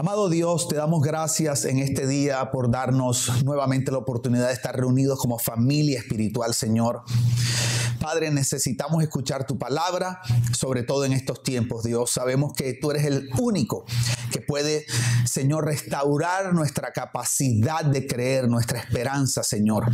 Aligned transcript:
Amado 0.00 0.30
Dios, 0.30 0.66
te 0.66 0.76
damos 0.76 1.02
gracias 1.02 1.66
en 1.66 1.78
este 1.78 2.06
día 2.06 2.50
por 2.50 2.70
darnos 2.70 3.44
nuevamente 3.44 3.92
la 3.92 3.98
oportunidad 3.98 4.46
de 4.46 4.54
estar 4.54 4.74
reunidos 4.74 5.18
como 5.18 5.38
familia 5.38 5.98
espiritual, 5.98 6.54
Señor. 6.54 7.02
Padre, 8.00 8.30
necesitamos 8.30 9.02
escuchar 9.02 9.46
tu 9.46 9.58
palabra, 9.58 10.22
sobre 10.52 10.82
todo 10.82 11.04
en 11.04 11.12
estos 11.12 11.42
tiempos, 11.42 11.84
Dios. 11.84 12.10
Sabemos 12.10 12.54
que 12.54 12.72
tú 12.72 12.90
eres 12.90 13.04
el 13.04 13.28
único 13.38 13.84
que 14.32 14.40
puede, 14.40 14.86
Señor, 15.26 15.66
restaurar 15.66 16.54
nuestra 16.54 16.92
capacidad 16.92 17.84
de 17.84 18.06
creer, 18.06 18.48
nuestra 18.48 18.80
esperanza, 18.80 19.42
Señor, 19.42 19.90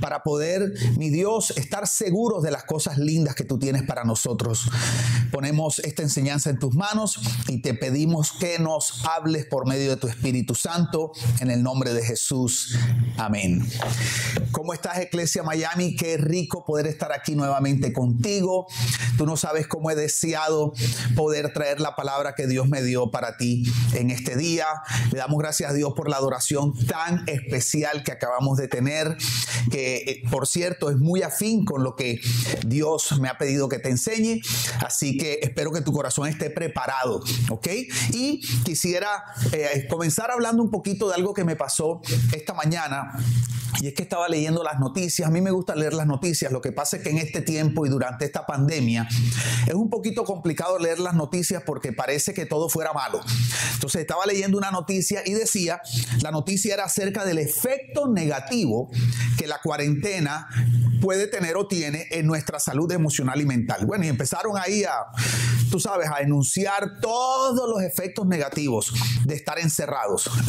para 0.00 0.24
poder, 0.24 0.72
mi 0.98 1.08
Dios, 1.08 1.52
estar 1.56 1.86
seguros 1.86 2.42
de 2.42 2.50
las 2.50 2.64
cosas 2.64 2.98
lindas 2.98 3.36
que 3.36 3.44
tú 3.44 3.60
tienes 3.60 3.84
para 3.84 4.02
nosotros. 4.02 4.68
Ponemos 5.30 5.78
esta 5.80 6.02
enseñanza 6.02 6.50
en 6.50 6.58
tus 6.58 6.74
manos 6.74 7.20
y 7.46 7.62
te 7.62 7.74
pedimos 7.74 8.32
que 8.32 8.58
nos 8.58 9.04
hables 9.06 9.46
por 9.46 9.68
medio 9.68 9.90
de 9.90 9.96
tu 9.96 10.08
Espíritu 10.08 10.56
Santo, 10.56 11.12
en 11.38 11.52
el 11.52 11.62
nombre 11.62 11.94
de 11.94 12.02
Jesús. 12.02 12.76
Amén. 13.16 13.64
¿Cómo 14.50 14.72
estás, 14.72 15.00
Iglesia 15.00 15.44
Miami? 15.44 15.94
Qué 15.94 16.16
rico 16.16 16.64
poder 16.64 16.88
estar 16.88 17.12
aquí 17.12 17.35
nuevamente 17.36 17.92
contigo. 17.92 18.66
Tú 19.16 19.26
no 19.26 19.36
sabes 19.36 19.66
cómo 19.66 19.90
he 19.90 19.94
deseado 19.94 20.72
poder 21.14 21.52
traer 21.52 21.80
la 21.80 21.96
palabra 21.96 22.34
que 22.34 22.46
Dios 22.46 22.68
me 22.68 22.82
dio 22.82 23.10
para 23.10 23.36
ti 23.36 23.64
en 23.94 24.10
este 24.10 24.36
día. 24.36 24.66
Le 25.12 25.18
damos 25.18 25.38
gracias 25.38 25.70
a 25.70 25.74
Dios 25.74 25.92
por 25.94 26.08
la 26.08 26.16
adoración 26.16 26.74
tan 26.86 27.24
especial 27.28 28.02
que 28.02 28.12
acabamos 28.12 28.56
de 28.58 28.68
tener, 28.68 29.16
que 29.70 29.96
eh, 29.96 30.22
por 30.30 30.46
cierto 30.46 30.90
es 30.90 30.96
muy 30.96 31.22
afín 31.22 31.64
con 31.64 31.82
lo 31.82 31.96
que 31.96 32.20
Dios 32.66 33.18
me 33.20 33.28
ha 33.28 33.38
pedido 33.38 33.68
que 33.68 33.78
te 33.78 33.90
enseñe. 33.90 34.40
Así 34.84 35.16
que 35.16 35.40
espero 35.42 35.72
que 35.72 35.80
tu 35.80 35.92
corazón 35.92 36.28
esté 36.28 36.50
preparado, 36.50 37.22
¿ok? 37.50 37.68
Y 38.12 38.40
quisiera 38.64 39.24
eh, 39.52 39.86
comenzar 39.88 40.30
hablando 40.30 40.62
un 40.62 40.70
poquito 40.70 41.08
de 41.08 41.14
algo 41.14 41.34
que 41.34 41.44
me 41.44 41.56
pasó 41.56 42.00
esta 42.32 42.54
mañana. 42.54 43.12
Y 43.80 43.88
es 43.88 43.94
que 43.94 44.02
estaba 44.02 44.28
leyendo 44.28 44.62
las 44.62 44.78
noticias. 44.78 45.28
A 45.28 45.30
mí 45.30 45.40
me 45.40 45.50
gusta 45.50 45.74
leer 45.74 45.92
las 45.92 46.06
noticias. 46.06 46.50
Lo 46.50 46.60
que 46.60 46.72
pasa 46.72 46.96
es 46.96 47.02
que 47.02 47.10
en 47.10 47.18
este 47.18 47.25
tiempo 47.26 47.86
y 47.86 47.88
durante 47.88 48.24
esta 48.24 48.46
pandemia 48.46 49.08
es 49.66 49.74
un 49.74 49.90
poquito 49.90 50.24
complicado 50.24 50.78
leer 50.78 50.98
las 50.98 51.14
noticias 51.14 51.62
porque 51.64 51.92
parece 51.92 52.34
que 52.34 52.46
todo 52.46 52.68
fuera 52.68 52.92
malo. 52.92 53.20
Entonces 53.74 54.00
estaba 54.00 54.24
leyendo 54.26 54.58
una 54.58 54.70
noticia 54.70 55.22
y 55.24 55.32
decía, 55.32 55.80
la 56.22 56.30
noticia 56.30 56.74
era 56.74 56.84
acerca 56.84 57.24
del 57.24 57.38
efecto 57.38 58.08
negativo 58.08 58.90
que 59.38 59.46
la 59.46 59.60
cuarentena 59.62 60.48
puede 61.00 61.26
tener 61.26 61.56
o 61.56 61.66
tiene 61.66 62.06
en 62.10 62.26
nuestra 62.26 62.58
salud 62.58 62.90
emocional 62.90 63.40
y 63.40 63.46
mental. 63.46 63.86
Bueno, 63.86 64.04
y 64.04 64.08
empezaron 64.08 64.56
ahí 64.56 64.84
a, 64.84 64.92
tú 65.70 65.78
sabes, 65.78 66.08
a 66.10 66.20
enunciar 66.20 67.00
todos 67.00 67.68
los 67.68 67.82
efectos 67.82 68.26
negativos 68.26 68.92
de 69.24 69.34
estar 69.34 69.58
encerrados. 69.58 70.30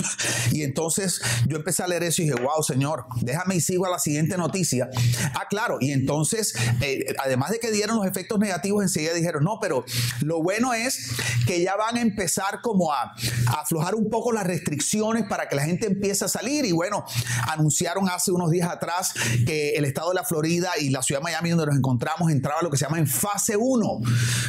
Y 0.51 0.63
entonces 0.63 1.21
yo 1.45 1.57
empecé 1.57 1.83
a 1.83 1.87
leer 1.87 2.03
eso 2.03 2.21
y 2.21 2.25
dije, 2.25 2.41
wow, 2.41 2.63
Señor, 2.63 3.05
déjame 3.21 3.55
y 3.55 3.61
sigo 3.61 3.85
a 3.85 3.89
la 3.89 3.99
siguiente 3.99 4.37
noticia. 4.37 4.89
Ah, 5.35 5.45
claro, 5.49 5.77
y 5.79 5.91
entonces, 5.91 6.53
eh, 6.81 7.15
además 7.23 7.51
de 7.51 7.59
que 7.59 7.71
dieron 7.71 7.97
los 7.97 8.05
efectos 8.05 8.39
negativos, 8.39 8.83
enseguida 8.83 9.13
dijeron, 9.13 9.43
no, 9.43 9.59
pero 9.61 9.85
lo 10.21 10.41
bueno 10.41 10.73
es 10.73 11.11
que 11.45 11.61
ya 11.61 11.75
van 11.75 11.97
a 11.97 12.01
empezar 12.01 12.61
como 12.61 12.93
a, 12.93 13.15
aflojar 13.47 13.95
un 13.95 14.09
poco 14.09 14.31
las 14.31 14.45
restricciones 14.45 15.25
para 15.27 15.47
que 15.47 15.55
la 15.55 15.63
gente 15.63 15.87
empiece 15.87 16.25
a 16.25 16.27
salir. 16.27 16.65
Y 16.65 16.71
bueno, 16.71 17.05
anunciaron 17.47 18.09
hace 18.09 18.31
unos 18.31 18.51
días 18.51 18.69
atrás 18.69 19.13
que 19.45 19.71
el 19.71 19.85
estado 19.85 20.09
de 20.09 20.15
la 20.15 20.23
Florida 20.23 20.71
y 20.79 20.89
la 20.89 21.01
ciudad 21.01 21.21
de 21.21 21.23
Miami, 21.23 21.49
donde 21.51 21.67
nos 21.67 21.75
encontramos, 21.75 22.31
entraba 22.31 22.61
lo 22.61 22.69
que 22.69 22.77
se 22.77 22.85
llama 22.85 22.99
en 22.99 23.07
fase 23.07 23.55
1 23.57 23.99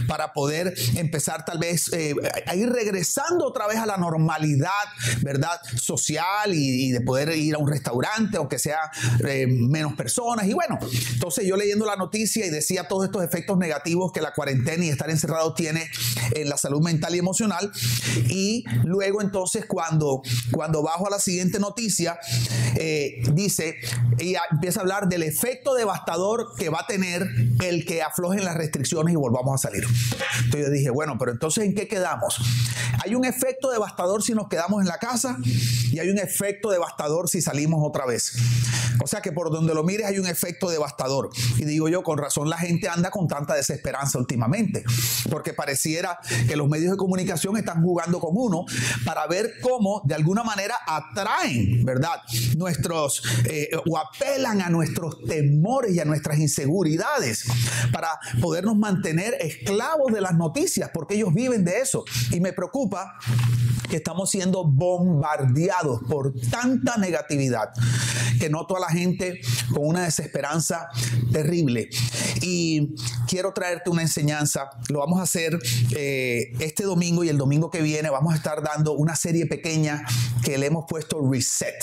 para 0.07 0.33
poder 0.33 0.75
empezar 0.97 1.45
tal 1.45 1.59
vez 1.59 1.93
eh, 1.93 2.15
a 2.47 2.55
ir 2.55 2.69
regresando 2.69 3.47
otra 3.47 3.67
vez 3.67 3.79
a 3.79 3.87
la 3.87 3.97
normalidad, 3.97 4.71
¿verdad? 5.23 5.61
Social 5.77 6.55
y, 6.55 6.89
y 6.89 6.93
de 6.93 7.01
poder 7.01 7.31
ir 7.37 7.55
a 7.55 7.59
un 7.59 7.69
restaurante, 7.69 8.37
aunque 8.37 8.59
sea 8.59 8.79
eh, 9.27 9.47
menos 9.47 9.95
personas. 9.95 10.47
Y 10.47 10.53
bueno, 10.53 10.79
entonces 11.13 11.47
yo 11.47 11.57
leyendo 11.57 11.87
la 11.87 11.97
noticia 11.97 12.08
y 12.13 12.51
decía 12.51 12.89
todos 12.89 13.05
estos 13.05 13.23
efectos 13.23 13.59
negativos 13.59 14.13
que 14.13 14.21
la 14.21 14.33
cuarentena 14.33 14.85
y 14.85 14.89
estar 14.89 15.11
encerrado 15.11 15.55
tiene 15.55 15.89
en 16.35 16.49
la 16.49 16.57
salud 16.57 16.81
mental 16.81 17.15
y 17.15 17.19
emocional. 17.19 17.71
Y 18.29 18.65
luego 18.85 19.23
entonces 19.23 19.65
cuando, 19.67 20.23
cuando 20.51 20.83
bajo 20.83 21.07
a 21.07 21.11
la 21.11 21.19
siguiente 21.19 21.59
noticia, 21.59 22.19
eh, 22.77 23.23
dice, 23.33 23.77
y 24.19 24.35
empieza 24.51 24.81
a 24.81 24.83
hablar 24.83 25.09
del 25.09 25.23
efecto 25.23 25.75
devastador 25.75 26.55
que 26.57 26.69
va 26.69 26.81
a 26.81 26.87
tener 26.87 27.29
el 27.63 27.85
que 27.85 28.03
aflojen 28.03 28.45
las 28.45 28.57
restricciones 28.57 29.13
y 29.13 29.17
volvamos 29.17 29.55
a 29.55 29.69
salir. 29.69 29.85
Entonces 30.45 30.73
dije, 30.73 30.91
bueno, 30.91 31.17
pero 31.19 31.33
entonces 31.33 31.65
¿en 31.65 31.75
qué 31.75 31.89
quedamos? 31.89 32.41
Hay 33.05 33.15
un 33.15 33.25
efecto 33.25 33.71
devastador 33.71 34.23
si 34.23 34.35
nos 34.35 34.49
quedamos 34.49 34.81
en 34.81 34.89
la 34.89 34.99
casa 34.99 35.39
y 35.91 35.99
hay 35.99 36.11
un 36.11 36.19
efecto 36.19 36.71
devastador 36.71 37.29
si 37.29 37.43
salimos 37.43 37.81
otra 37.83 38.07
vez. 38.07 38.33
O 39.03 39.07
sea 39.07 39.21
que 39.21 39.33
por 39.33 39.51
donde 39.51 39.75
lo 39.75 39.85
mires 39.85 40.07
hay 40.07 40.19
un 40.19 40.27
efecto 40.27 40.69
devastador. 40.69 41.31
Y 41.57 41.65
digo 41.65 41.88
yo, 41.89 42.03
con 42.03 42.19
razón 42.19 42.49
la 42.49 42.59
gente 42.59 42.89
anda 42.89 43.11
con 43.11 43.29
tanta 43.29 43.55
desesperanza 43.55 44.19
últimamente, 44.19 44.85
porque 45.31 45.53
pareciera 45.53 46.19
que 46.47 46.57
los 46.57 46.69
medios 46.69 46.93
de 46.93 46.97
comunicación 46.97 47.57
están 47.57 47.83
jugando 47.83 48.21
con 48.21 48.33
uno 48.35 48.65
para 49.05 49.27
ver 49.27 49.55
cómo 49.63 50.03
de 50.05 50.15
alguna 50.15 50.43
manera 50.43 50.77
atraen, 50.87 51.85
¿verdad? 51.85 52.21
Nuestros, 52.57 53.23
eh, 53.45 53.71
o 53.87 53.99
apelan 53.99 54.61
a 54.63 54.71
nuestros 54.71 55.23
temores 55.25 55.95
y 55.95 56.01
a 56.01 56.05
nuestras 56.05 56.39
inseguridades 56.39 57.45
para 57.93 58.09
podernos 58.41 58.77
mantener 58.77 59.35
esclavos 59.41 60.13
de 60.13 60.21
las 60.21 60.35
noticias, 60.35 60.91
porque 60.93 61.15
ellos 61.15 61.35
viven 61.35 61.65
de 61.65 61.81
eso. 61.81 62.05
Y 62.31 62.41
me 62.41 62.53
preocupa 62.53 63.19
que 63.89 63.97
estamos 63.97 64.31
siendo 64.31 64.65
bombardeados 64.65 66.01
por 66.09 66.35
tanta 66.51 66.97
negatividad 66.97 67.71
que 68.39 68.49
noto 68.49 68.77
a 68.77 68.81
la 68.81 68.89
gente 68.89 69.41
con 69.73 69.87
una 69.87 70.05
desesperanza 70.05 70.89
terrible. 71.33 71.89
Y 72.41 72.95
quiero 73.27 73.53
traerte 73.53 73.91
una 73.91 74.03
enseñanza. 74.03 74.71
Lo 74.89 75.01
vamos 75.01 75.19
a 75.21 75.23
hacer 75.23 75.59
eh, 75.97 76.53
este 76.61 76.85
domingo 76.85 77.25
y 77.25 77.29
el 77.29 77.37
domingo 77.37 77.71
que 77.71 77.83
viene 77.83 78.11
vamos 78.11 78.33
a 78.33 78.37
estar 78.37 78.63
dando 78.63 78.93
una 78.93 79.17
serie 79.17 79.47
pequeña 79.47 80.05
que 80.45 80.57
le 80.57 80.67
hemos 80.67 80.85
puesto 80.89 81.21
Reset. 81.29 81.75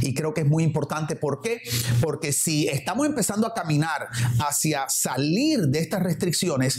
Y 0.00 0.14
creo 0.14 0.32
que 0.32 0.42
es 0.42 0.46
muy 0.46 0.62
importante. 0.64 1.16
¿Por 1.16 1.40
qué? 1.42 1.60
Porque 2.00 2.32
si 2.32 2.68
estamos 2.68 3.06
empezando 3.06 3.46
a 3.46 3.54
caminar 3.54 4.08
hacia 4.38 4.88
salir 4.88 5.60
de 5.68 5.80
estas 5.80 6.02
restricciones, 6.02 6.78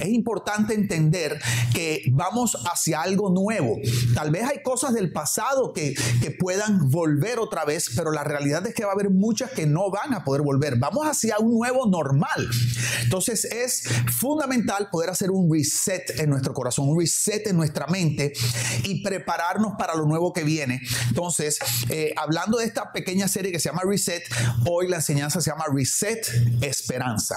es 0.00 0.08
importante 0.08 0.74
entender 0.74 1.40
que 1.74 2.04
vamos 2.12 2.56
hacia 2.70 3.02
algo 3.02 3.30
nuevo. 3.30 3.76
Tal 4.14 4.30
vez 4.30 4.44
hay 4.44 4.62
cosas 4.62 4.94
del 4.94 5.12
pasado 5.12 5.72
que, 5.72 5.94
que 6.22 6.30
puedan 6.30 6.90
volver 6.90 7.38
otra 7.38 7.64
vez, 7.64 7.90
pero 7.96 8.10
la 8.10 8.24
realidad 8.24 8.66
es 8.66 8.74
que 8.74 8.84
va 8.84 8.90
a 8.90 8.94
haber 8.94 9.10
muchas 9.10 9.50
que 9.50 9.66
no 9.66 9.90
van 9.90 10.14
a 10.14 10.24
poder 10.24 10.42
volver. 10.42 10.78
Vamos 10.78 11.06
hacia 11.06 11.38
un 11.38 11.54
nuevo 11.54 11.86
normal. 11.86 12.48
Entonces 13.02 13.44
es 13.44 13.84
fundamental 14.18 14.88
poder 14.90 15.10
hacer 15.10 15.30
un 15.30 15.52
reset 15.52 16.18
en 16.18 16.30
nuestro 16.30 16.54
corazón, 16.54 16.88
un 16.88 16.98
reset 16.98 17.46
en 17.46 17.56
nuestra 17.56 17.86
mente 17.86 18.32
y 18.84 19.02
prepararnos 19.02 19.74
para 19.78 19.94
lo 19.94 20.06
nuevo 20.06 20.32
que 20.32 20.44
viene. 20.44 20.80
Entonces, 21.08 21.58
eh, 21.88 22.12
hablando 22.16 22.58
de 22.58 22.64
esta 22.64 22.92
pequeña 22.92 23.28
serie 23.28 23.52
que 23.52 23.60
se 23.60 23.68
llama 23.68 23.82
Reset, 23.84 24.22
hoy 24.66 24.88
la 24.88 24.96
enseñanza 24.96 25.40
se 25.40 25.50
llama 25.50 25.64
Reset 25.72 26.26
Esperanza. 26.60 27.36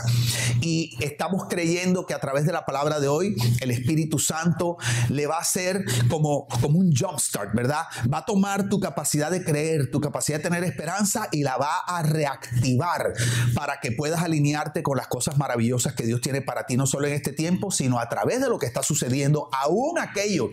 Y 0.62 0.98
estamos 1.00 1.48
creyendo 1.50 2.06
que 2.06 2.14
a 2.14 2.20
través 2.20 2.46
de 2.46 2.52
la 2.52 2.66
palabra 2.66 3.00
de 3.00 3.08
hoy, 3.08 3.36
el 3.62 3.72
Espíritu 3.72 4.20
Santo 4.20 4.78
le 5.10 5.28
va 5.28 5.38
a 5.38 5.42
hacer 5.42 5.86
como, 6.10 6.48
como 6.64 6.80
un 6.80 6.96
jumpstart, 6.96 7.54
¿verdad? 7.54 7.84
Va 8.12 8.20
a 8.20 8.26
tomar 8.26 8.70
tu 8.70 8.80
capacidad 8.80 9.30
de 9.30 9.44
creer, 9.44 9.92
tu 9.92 10.00
capacidad 10.00 10.38
de 10.38 10.44
tener 10.44 10.64
esperanza 10.64 11.28
y 11.34 11.44
la 11.44 11.58
va 11.58 11.80
a 11.80 12.04
reactivar 12.04 13.14
para 13.54 13.82
que 13.82 13.92
puedas 13.92 14.22
alinearte 14.22 14.82
con 14.82 14.96
las 14.96 15.08
cosas 15.08 15.38
maravillosas 15.38 15.94
que 15.94 16.06
Dios 16.06 16.22
tiene 16.22 16.42
para 16.42 16.66
ti, 16.66 16.78
no 16.78 16.88
solo 16.88 17.08
en 17.08 17.14
este 17.16 17.34
tiempo, 17.34 17.70
sino 17.70 18.00
a 18.00 18.08
través 18.08 18.40
de 18.40 18.48
lo 18.48 18.60
que 18.60 18.66
está 18.66 18.82
sucediendo, 18.82 19.50
aún 19.52 20.00
aquello 20.00 20.50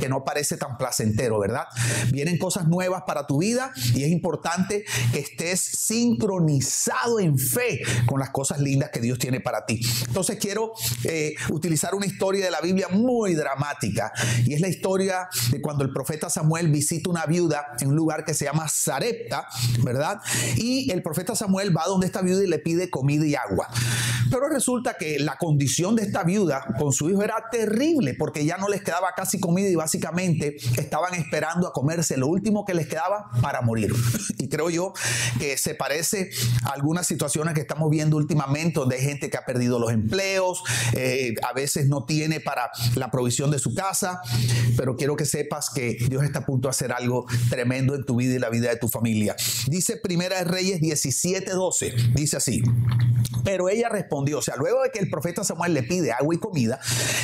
que 0.00 0.08
no 0.08 0.24
parece 0.24 0.56
tan 0.56 0.78
placentero, 0.78 1.38
¿verdad? 1.38 1.66
Vienen 2.10 2.38
cosas 2.38 2.66
nuevas 2.66 3.02
para 3.06 3.26
tu 3.26 3.40
vida 3.40 3.70
y 3.94 4.04
es 4.04 4.08
importante 4.08 4.86
que 5.12 5.18
estés 5.18 5.60
sincronizado 5.60 7.20
en 7.20 7.36
fe 7.36 7.82
con 8.06 8.18
las 8.18 8.30
cosas 8.30 8.60
lindas 8.60 8.88
que 8.88 9.00
Dios 9.00 9.18
tiene 9.18 9.40
para 9.40 9.66
ti. 9.66 9.86
Entonces 10.06 10.38
quiero 10.40 10.72
eh, 11.04 11.34
utilizar 11.50 11.94
una 11.94 12.06
historia 12.06 12.42
de 12.42 12.50
la 12.50 12.62
Biblia 12.62 12.88
muy 12.88 13.34
dramática 13.34 14.10
y 14.46 14.54
es 14.54 14.62
la 14.62 14.68
historia 14.68 15.28
de 15.50 15.60
cuando 15.60 15.84
el 15.84 15.92
profeta 15.92 16.30
Samuel 16.30 16.70
visita 16.70 17.10
una 17.10 17.26
viuda 17.26 17.66
en 17.80 17.88
un 17.88 17.96
lugar 17.96 18.24
que 18.24 18.34
se 18.34 18.44
llama 18.44 18.68
Sarepta 18.68 19.46
¿verdad? 19.82 20.20
Y 20.56 20.90
el 20.90 21.02
profeta 21.02 21.34
Samuel 21.34 21.76
va 21.76 21.84
donde 21.86 22.06
esta 22.06 22.22
viuda 22.22 22.42
y 22.42 22.46
le 22.46 22.58
pide 22.58 22.90
comida 22.90 23.26
y 23.26 23.34
agua. 23.34 23.68
Pero 24.30 24.48
resulta 24.48 24.94
que 24.96 25.18
la 25.18 25.36
condición 25.36 25.96
de 25.96 26.02
esta 26.02 26.22
viuda 26.22 26.64
con 26.78 26.92
su 26.92 27.10
hijo 27.10 27.22
era 27.22 27.48
terrible 27.50 28.14
porque 28.14 28.44
ya 28.44 28.58
no 28.58 28.68
les 28.68 28.82
quedaba 28.82 29.08
casi 29.16 29.40
comida 29.40 29.68
y 29.68 29.74
básicamente 29.74 30.56
estaban 30.76 31.14
esperando 31.14 31.66
a 31.66 31.72
comerse 31.72 32.16
lo 32.16 32.28
último 32.28 32.64
que 32.64 32.74
les 32.74 32.86
quedaba 32.86 33.30
para 33.40 33.60
morir. 33.60 33.92
Y 34.38 34.48
creo 34.48 34.70
yo 34.70 34.92
que 35.38 35.56
se 35.58 35.74
parece 35.74 36.30
a 36.64 36.70
algunas 36.70 37.06
situaciones 37.06 37.54
que 37.54 37.60
estamos 37.60 37.90
viendo 37.90 38.16
últimamente 38.16 38.80
donde 38.80 38.96
hay 38.96 39.02
gente 39.02 39.30
que 39.30 39.36
ha 39.36 39.44
perdido 39.44 39.78
los 39.78 39.92
empleos, 39.92 40.62
eh, 40.94 41.34
a 41.42 41.52
veces 41.52 41.88
no 41.88 42.04
tiene 42.04 42.40
para 42.40 42.70
la 42.94 43.10
provisión 43.10 43.50
de 43.50 43.58
su 43.58 43.74
casa, 43.74 44.20
pero 44.76 44.96
quiero 44.96 45.16
que 45.16 45.24
sepas 45.40 45.70
que 45.70 45.96
Dios 46.08 46.22
está 46.22 46.40
a 46.40 46.46
punto 46.46 46.68
de 46.68 46.70
hacer 46.70 46.92
algo 46.92 47.26
tremendo 47.48 47.94
en 47.94 48.04
tu 48.04 48.16
vida 48.16 48.34
y 48.34 48.38
la 48.38 48.50
vida 48.50 48.68
de 48.68 48.76
tu 48.76 48.88
familia. 48.88 49.34
Dice 49.68 49.96
Primera 49.96 50.38
de 50.38 50.44
Reyes 50.44 50.80
17:12, 50.80 52.14
dice 52.14 52.36
así. 52.36 52.62
Pero 53.44 53.70
ella 53.70 53.88
respondió, 53.88 54.38
o 54.38 54.42
sea, 54.42 54.56
luego 54.56 54.82
de 54.82 54.90
que 54.90 54.98
el 54.98 55.08
profeta 55.08 55.44
Samuel 55.44 55.72
le 55.72 55.82
pide 55.82 56.12
agua 56.12 56.34
y 56.34 56.38
comida, 56.38 56.78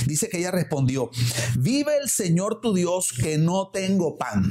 dice 0.07 0.31
que 0.31 0.39
ella 0.39 0.51
respondió, 0.51 1.11
vive 1.59 1.93
el 2.03 2.09
Señor 2.09 2.61
tu 2.63 2.73
Dios 2.73 3.13
que 3.13 3.37
no 3.37 3.69
tengo 3.69 4.17
pan, 4.17 4.51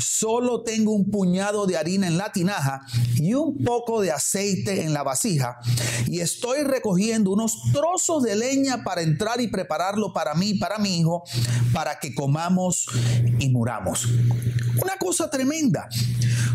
solo 0.00 0.62
tengo 0.62 0.92
un 0.92 1.10
puñado 1.10 1.66
de 1.66 1.76
harina 1.76 2.06
en 2.06 2.18
la 2.18 2.32
tinaja 2.32 2.82
y 3.16 3.34
un 3.34 3.62
poco 3.64 4.00
de 4.00 4.12
aceite 4.12 4.82
en 4.82 4.92
la 4.92 5.02
vasija, 5.02 5.58
y 6.06 6.20
estoy 6.20 6.62
recogiendo 6.62 7.30
unos 7.30 7.58
trozos 7.72 8.22
de 8.22 8.36
leña 8.36 8.82
para 8.84 9.02
entrar 9.02 9.40
y 9.40 9.48
prepararlo 9.48 10.12
para 10.12 10.34
mí 10.34 10.54
para 10.54 10.78
mi 10.78 10.98
hijo, 10.98 11.22
para 11.72 11.98
que 11.98 12.14
comamos 12.14 12.86
y 13.38 13.48
muramos. 13.50 14.06
Una 14.82 14.96
cosa 14.96 15.28
tremenda. 15.30 15.88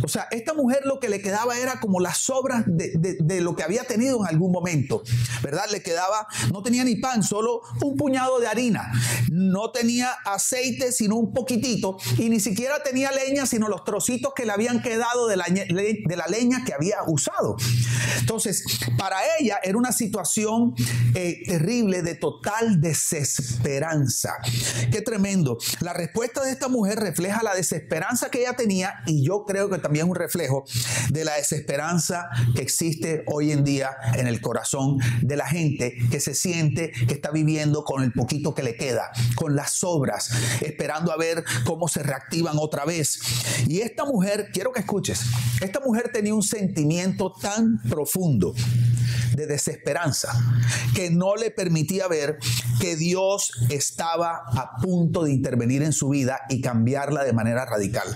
O 0.03 0.07
sea, 0.07 0.27
esta 0.31 0.53
mujer 0.53 0.81
lo 0.85 0.99
que 0.99 1.09
le 1.09 1.21
quedaba 1.21 1.57
era 1.57 1.79
como 1.79 1.99
las 1.99 2.17
sobras 2.17 2.63
de, 2.67 3.17
de 3.19 3.41
lo 3.41 3.55
que 3.55 3.63
había 3.63 3.83
tenido 3.83 4.19
en 4.21 4.27
algún 4.27 4.51
momento, 4.51 5.03
¿verdad? 5.41 5.65
Le 5.71 5.81
quedaba, 5.81 6.27
no 6.51 6.61
tenía 6.61 6.83
ni 6.83 6.95
pan, 6.95 7.23
solo 7.23 7.61
un 7.81 7.95
puñado 7.95 8.39
de 8.39 8.47
harina. 8.47 8.91
No 9.31 9.71
tenía 9.71 10.11
aceite, 10.25 10.91
sino 10.91 11.15
un 11.15 11.33
poquitito. 11.33 11.97
Y 12.17 12.29
ni 12.29 12.39
siquiera 12.39 12.83
tenía 12.83 13.11
leña, 13.11 13.34
sino 13.45 13.67
los 13.67 13.83
trocitos 13.83 14.33
que 14.33 14.45
le 14.45 14.51
habían 14.51 14.81
quedado 14.81 15.27
de 15.27 15.35
la, 15.35 15.45
leña 16.27 16.63
que 16.63 16.73
había 16.73 16.97
usado. 17.07 17.57
Entonces, 18.19 18.63
para 18.97 19.17
ella 19.39 19.59
era 19.63 19.77
una 19.77 19.91
situación 19.91 20.73
eh, 21.13 21.43
terrible 21.45 22.01
de 22.01 22.15
total 22.15 22.79
desesperanza. 22.79 24.35
Qué 24.91 25.01
tremendo. 25.01 25.57
La 25.81 25.93
respuesta 25.93 26.43
de 26.43 26.51
esta 26.51 26.67
mujer 26.67 26.99
refleja 26.99 27.43
la 27.43 27.53
desesperanza 27.53 28.29
que 28.29 28.41
ella 28.41 28.55
tenía 28.55 29.01
y 29.05 29.25
yo 29.25 29.45
creo 29.45 29.69
que 29.69 29.79
también 29.79 30.05
es 30.05 30.09
un 30.09 30.15
reflejo 30.15 30.63
de 31.09 31.25
la 31.25 31.35
desesperanza 31.35 32.29
que 32.55 32.61
existe 32.61 33.23
hoy 33.27 33.51
en 33.51 33.63
día 33.63 33.91
en 34.15 34.27
el 34.27 34.41
corazón 34.41 34.99
de 35.21 35.35
la 35.35 35.47
gente 35.47 35.97
que 36.09 36.19
se 36.19 36.33
siente 36.33 36.91
que 37.07 37.13
está 37.13 37.31
viviendo 37.31 37.83
con 37.83 38.03
el 38.03 38.11
poquito 38.11 38.53
que 38.53 38.63
le 38.63 38.75
queda, 38.75 39.11
con 39.35 39.55
las 39.55 39.71
sobras, 39.73 40.29
esperando 40.61 41.11
a 41.11 41.17
ver 41.17 41.43
cómo 41.65 41.87
se 41.87 42.03
reactivan 42.03 42.57
otra 42.59 42.85
vez. 42.85 43.19
Y 43.67 43.81
esta 43.81 44.05
mujer, 44.05 44.49
quiero 44.53 44.71
que 44.71 44.79
escuches, 44.81 45.21
esta 45.61 45.79
mujer 45.79 46.11
tenía 46.13 46.33
un 46.33 46.43
sentimiento 46.43 47.31
tan 47.31 47.81
profundo 47.89 48.53
de 49.35 49.47
desesperanza 49.47 50.33
que 50.93 51.09
no 51.09 51.35
le 51.35 51.51
permitía 51.51 52.07
ver 52.07 52.37
que 52.79 52.95
Dios 52.95 53.51
estaba 53.69 54.43
a 54.47 54.77
punto 54.81 55.23
de 55.23 55.31
intervenir 55.31 55.83
en 55.83 55.93
su 55.93 56.09
vida 56.09 56.41
y 56.49 56.61
cambiarla 56.61 57.23
de 57.23 57.33
manera 57.33 57.65
radical. 57.65 58.07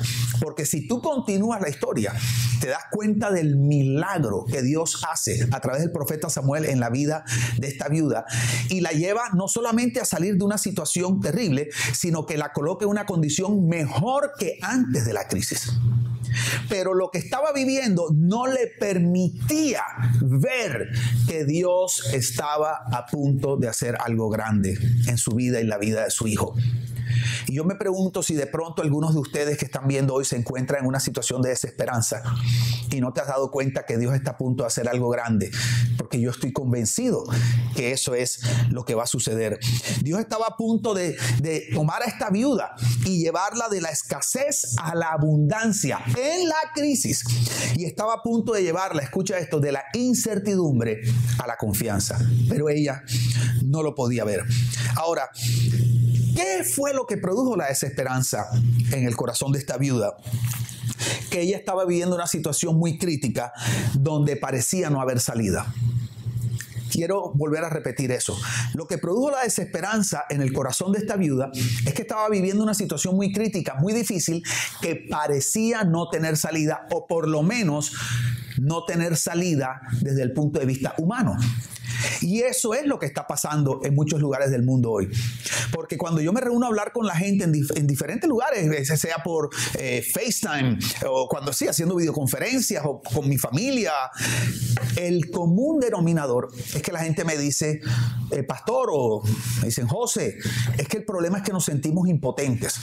Porque 0.42 0.66
si 0.66 0.88
tú 0.88 1.01
continúas 1.01 1.62
la 1.62 1.69
historia, 1.69 2.13
te 2.60 2.68
das 2.68 2.83
cuenta 2.92 3.31
del 3.31 3.57
milagro 3.57 4.45
que 4.45 4.62
Dios 4.62 5.04
hace 5.10 5.48
a 5.51 5.60
través 5.60 5.81
del 5.81 5.92
profeta 5.92 6.30
Samuel 6.30 6.66
en 6.66 6.80
la 6.80 6.89
vida 6.89 7.24
de 7.57 7.68
esta 7.68 7.88
viuda 7.88 8.25
y 8.69 8.81
la 8.81 8.92
lleva 8.92 9.30
no 9.33 9.48
solamente 9.48 10.00
a 10.00 10.06
salir 10.06 10.38
de 10.38 10.44
una 10.44 10.57
situación 10.57 11.19
terrible, 11.21 11.69
sino 11.94 12.25
que 12.25 12.38
la 12.38 12.54
coloca 12.54 12.86
en 12.86 12.92
una 12.92 13.06
condición 13.06 13.68
mejor 13.68 14.33
que 14.38 14.57
antes 14.62 15.06
de 15.06 15.13
la 15.13 15.27
crisis. 15.27 15.71
Pero 16.68 16.94
lo 16.94 17.10
que 17.12 17.20
estaba 17.20 17.52
viviendo 17.52 18.10
no 18.14 18.48
le 18.48 18.68
permitía 18.80 19.84
ver 20.22 20.90
que 21.28 21.46
Dios 21.46 22.04
estaba 22.14 22.81
a 22.92 23.06
punto 23.06 23.58
de 23.58 23.68
hacer 23.68 23.98
algo 24.00 24.30
grande 24.30 24.78
en 25.08 25.18
su 25.18 25.31
vida 25.31 25.60
y 25.62 25.66
la 25.66 25.78
vida 25.78 26.04
de 26.04 26.12
su 26.12 26.28
hijo. 26.28 26.56
Y 27.48 27.56
yo 27.56 27.64
me 27.64 27.76
pregunto 27.76 28.24
si 28.24 28.36
de 28.36 28.48
pronto 28.48 28.81
algunos 28.81 29.14
de 29.14 29.20
ustedes 29.20 29.58
que 29.58 29.66
están 29.66 29.88
viendo 29.88 30.14
hoy 30.14 30.26
se 30.26 30.36
encuentran 30.36 30.81
en 30.81 30.88
una 30.88 31.00
situación 31.00 31.42
de 31.42 31.50
desesperanza 31.50 32.24
y 32.92 33.02
no 33.02 33.14
te 33.14 33.22
has 33.22 33.28
dado 33.28 33.52
cuenta 33.52 33.86
que 33.86 33.98
Dios 33.98 34.14
está 34.14 34.31
a 34.31 34.38
punto 34.38 34.64
de 34.64 34.68
hacer 34.68 34.88
algo 34.88 35.10
grande, 35.10 35.52
porque 35.98 36.20
yo 36.20 36.31
estoy 36.31 36.52
convencido 36.54 37.24
que 37.76 37.92
eso 37.92 38.16
es 38.16 38.42
lo 38.70 38.86
que 38.86 38.96
va 38.96 39.04
a 39.04 39.08
suceder. 39.08 39.60
Dios 40.02 40.20
estaba 40.20 40.48
a 40.48 40.58
punto 40.58 40.94
de, 40.94 41.18
de 41.42 41.68
tomar 41.74 42.04
a 42.04 42.06
esta 42.06 42.30
viuda 42.30 42.76
y 43.06 43.20
llevarla 43.20 43.70
de 43.70 43.81
la 43.81 43.90
escasez 43.90 44.76
a 44.81 44.96
la 44.96 45.10
abundancia 45.10 46.00
en 46.18 46.48
la 46.48 46.56
crisis. 46.74 47.24
Y 47.76 47.86
estaba 47.86 48.16
a 48.16 48.24
punto 48.24 48.54
de 48.54 48.64
llevarla, 48.64 49.02
escucha 49.02 49.38
esto, 49.38 49.60
de 49.60 49.72
la 49.72 49.84
incertidumbre 49.94 51.02
a 51.38 51.48
la 51.48 51.58
confianza. 51.58 52.20
Pero 52.50 52.70
ella 52.70 53.04
no 53.64 53.84
lo 53.84 53.96
podía 53.96 54.24
ver. 54.24 54.44
Ahora, 54.96 55.30
¿Qué 56.39 56.63
fue 56.63 56.94
lo 56.94 57.06
que 57.06 57.18
produjo 57.18 57.57
la 57.57 57.68
desesperanza 57.68 58.47
en 58.94 59.06
el 59.06 59.18
corazón 59.18 59.51
de 59.51 59.59
esta 59.59 59.77
viuda? 59.77 60.15
Que 61.30 61.41
ella 61.41 61.57
estaba 61.57 61.83
viviendo 61.83 62.15
una 62.15 62.27
situación 62.27 62.77
muy 62.77 62.97
crítica 62.97 63.51
donde 63.94 64.38
parecía 64.38 64.89
no 64.89 65.01
haber 65.01 65.19
salida. 65.19 65.65
Quiero 66.89 67.33
volver 67.33 67.65
a 67.65 67.69
repetir 67.69 68.13
eso. 68.13 68.39
Lo 68.74 68.88
que 68.88 68.97
produjo 68.97 69.31
la 69.31 69.44
desesperanza 69.44 70.24
en 70.30 70.41
el 70.41 70.53
corazón 70.53 70.94
de 70.94 71.00
esta 71.00 71.18
viuda 71.18 71.51
es 71.86 71.94
que 71.94 72.03
estaba 72.03 72.30
viviendo 72.30 72.63
una 72.63 72.74
situación 72.74 73.18
muy 73.18 73.33
crítica, 73.33 73.75
muy 73.75 73.92
difícil, 73.92 74.42
que 74.81 74.95
parecía 74.95 75.83
no 75.83 76.09
tener 76.09 76.38
salida 76.38 76.88
o 76.89 77.06
por 77.06 77.27
lo 77.27 77.44
menos 77.44 77.92
no 78.57 78.85
tener 78.85 79.18
salida 79.18 79.81
desde 80.01 80.24
el 80.24 80.31
punto 80.31 80.59
de 80.62 80.65
vista 80.65 80.95
humano. 81.00 81.35
Y 82.22 82.42
eso 82.42 82.74
es 82.74 82.86
lo 82.86 83.00
que 83.00 83.06
está 83.06 83.28
pasando 83.28 83.81
en 83.84 83.96
muchos 83.96 84.19
lugares 84.19 84.51
del 84.51 84.63
mundo 84.63 84.92
hoy. 84.92 85.10
Porque 85.72 85.98
cuando 85.98 86.22
yo 86.22 86.34
me 86.34 86.42
reúno 86.42 86.66
a 86.66 86.69
hablar 86.69 86.92
con 86.92 87.06
la 87.06 87.16
gente 87.16 87.44
en, 87.46 87.88
diferentes 87.88 88.30
lugares, 88.30 88.88
sea 89.00 89.18
por 89.24 89.50
eh, 89.78 90.04
FaceTime 90.13 90.78
o 91.07 91.28
cuando 91.28 91.54
sí, 91.54 91.68
haciendo 91.68 91.96
videoconferencias 91.96 92.84
o 92.86 93.01
con 93.01 93.28
mi 93.30 93.38
familia, 93.38 93.94
el 94.96 95.30
común 95.30 95.80
denominador 95.80 96.50
es 96.74 96.81
que 96.81 96.92
la 96.92 97.00
gente 97.00 97.24
me 97.24 97.38
dice, 97.38 97.81
eh, 98.31 98.44
pastor, 98.44 98.90
o 98.92 99.24
me 99.62 99.68
dicen, 99.68 99.88
José, 99.88 100.38
es 100.78 100.88
que 100.88 100.98
el 100.98 101.06
problema 101.06 101.40
es 101.40 101.44
que 101.44 101.52
nos 101.52 101.66
sentimos 101.66 102.07
impotentes. 102.07 102.80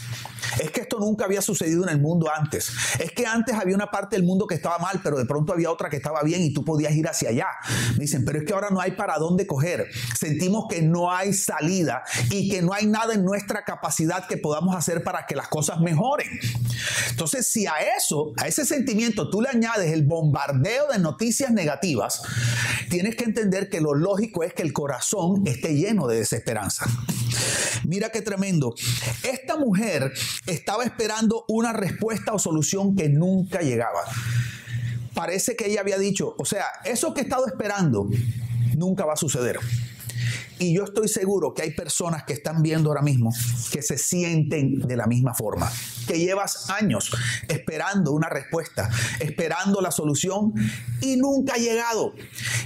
Es 0.60 0.70
que 0.70 0.82
esto 0.82 0.98
nunca 0.98 1.24
había 1.24 1.42
sucedido 1.42 1.82
en 1.84 1.90
el 1.90 2.00
mundo 2.00 2.28
antes. 2.34 2.70
Es 2.98 3.12
que 3.12 3.26
antes 3.26 3.54
había 3.54 3.74
una 3.74 3.90
parte 3.90 4.16
del 4.16 4.24
mundo 4.24 4.46
que 4.46 4.54
estaba 4.54 4.78
mal, 4.78 5.00
pero 5.02 5.18
de 5.18 5.26
pronto 5.26 5.52
había 5.52 5.70
otra 5.70 5.90
que 5.90 5.96
estaba 5.96 6.22
bien 6.22 6.42
y 6.42 6.52
tú 6.52 6.64
podías 6.64 6.94
ir 6.94 7.06
hacia 7.08 7.30
allá. 7.30 7.48
Dicen, 7.96 8.24
pero 8.24 8.38
es 8.38 8.44
que 8.44 8.52
ahora 8.52 8.70
no 8.70 8.80
hay 8.80 8.92
para 8.92 9.05
dónde 9.18 9.46
coger. 9.46 9.86
Sentimos 10.18 10.66
que 10.68 10.82
no 10.82 11.12
hay 11.12 11.32
salida 11.32 12.02
y 12.30 12.48
que 12.50 12.62
no 12.62 12.72
hay 12.72 12.86
nada 12.86 13.14
en 13.14 13.24
nuestra 13.24 13.64
capacidad 13.64 14.26
que 14.26 14.36
podamos 14.36 14.76
hacer 14.76 15.02
para 15.02 15.26
que 15.26 15.34
las 15.36 15.48
cosas 15.48 15.80
mejoren. 15.80 16.28
Entonces, 17.10 17.48
si 17.48 17.66
a 17.66 17.74
eso, 17.96 18.32
a 18.36 18.46
ese 18.46 18.66
sentimiento 18.66 19.30
tú 19.30 19.40
le 19.40 19.48
añades 19.48 19.92
el 19.92 20.04
bombardeo 20.04 20.88
de 20.88 20.98
noticias 20.98 21.50
negativas, 21.50 22.22
tienes 22.90 23.16
que 23.16 23.24
entender 23.24 23.70
que 23.70 23.80
lo 23.80 23.94
lógico 23.94 24.42
es 24.42 24.52
que 24.52 24.62
el 24.62 24.72
corazón 24.72 25.46
esté 25.46 25.74
lleno 25.74 26.06
de 26.06 26.18
desesperanza. 26.18 26.86
Mira 27.84 28.10
qué 28.10 28.22
tremendo. 28.22 28.74
Esta 29.22 29.56
mujer 29.56 30.12
estaba 30.46 30.84
esperando 30.84 31.44
una 31.48 31.72
respuesta 31.72 32.32
o 32.32 32.38
solución 32.38 32.96
que 32.96 33.08
nunca 33.08 33.60
llegaba. 33.60 34.00
Parece 35.14 35.56
que 35.56 35.66
ella 35.66 35.80
había 35.80 35.98
dicho, 35.98 36.34
o 36.38 36.44
sea, 36.44 36.64
eso 36.84 37.14
que 37.14 37.20
he 37.20 37.24
estado 37.24 37.46
esperando 37.46 38.08
nunca 38.76 39.04
va 39.04 39.14
a 39.14 39.16
suceder. 39.16 39.58
Y 40.58 40.74
yo 40.74 40.84
estoy 40.84 41.08
seguro 41.08 41.52
que 41.52 41.62
hay 41.62 41.72
personas 41.72 42.24
que 42.24 42.32
están 42.32 42.62
viendo 42.62 42.88
ahora 42.88 43.02
mismo 43.02 43.32
que 43.70 43.82
se 43.82 43.98
sienten 43.98 44.80
de 44.80 44.96
la 44.96 45.06
misma 45.06 45.34
forma, 45.34 45.70
que 46.06 46.18
llevas 46.18 46.70
años 46.70 47.10
esperando 47.48 48.12
una 48.12 48.28
respuesta, 48.28 48.88
esperando 49.20 49.82
la 49.82 49.90
solución 49.90 50.54
y 51.02 51.16
nunca 51.16 51.54
ha 51.54 51.58
llegado. 51.58 52.14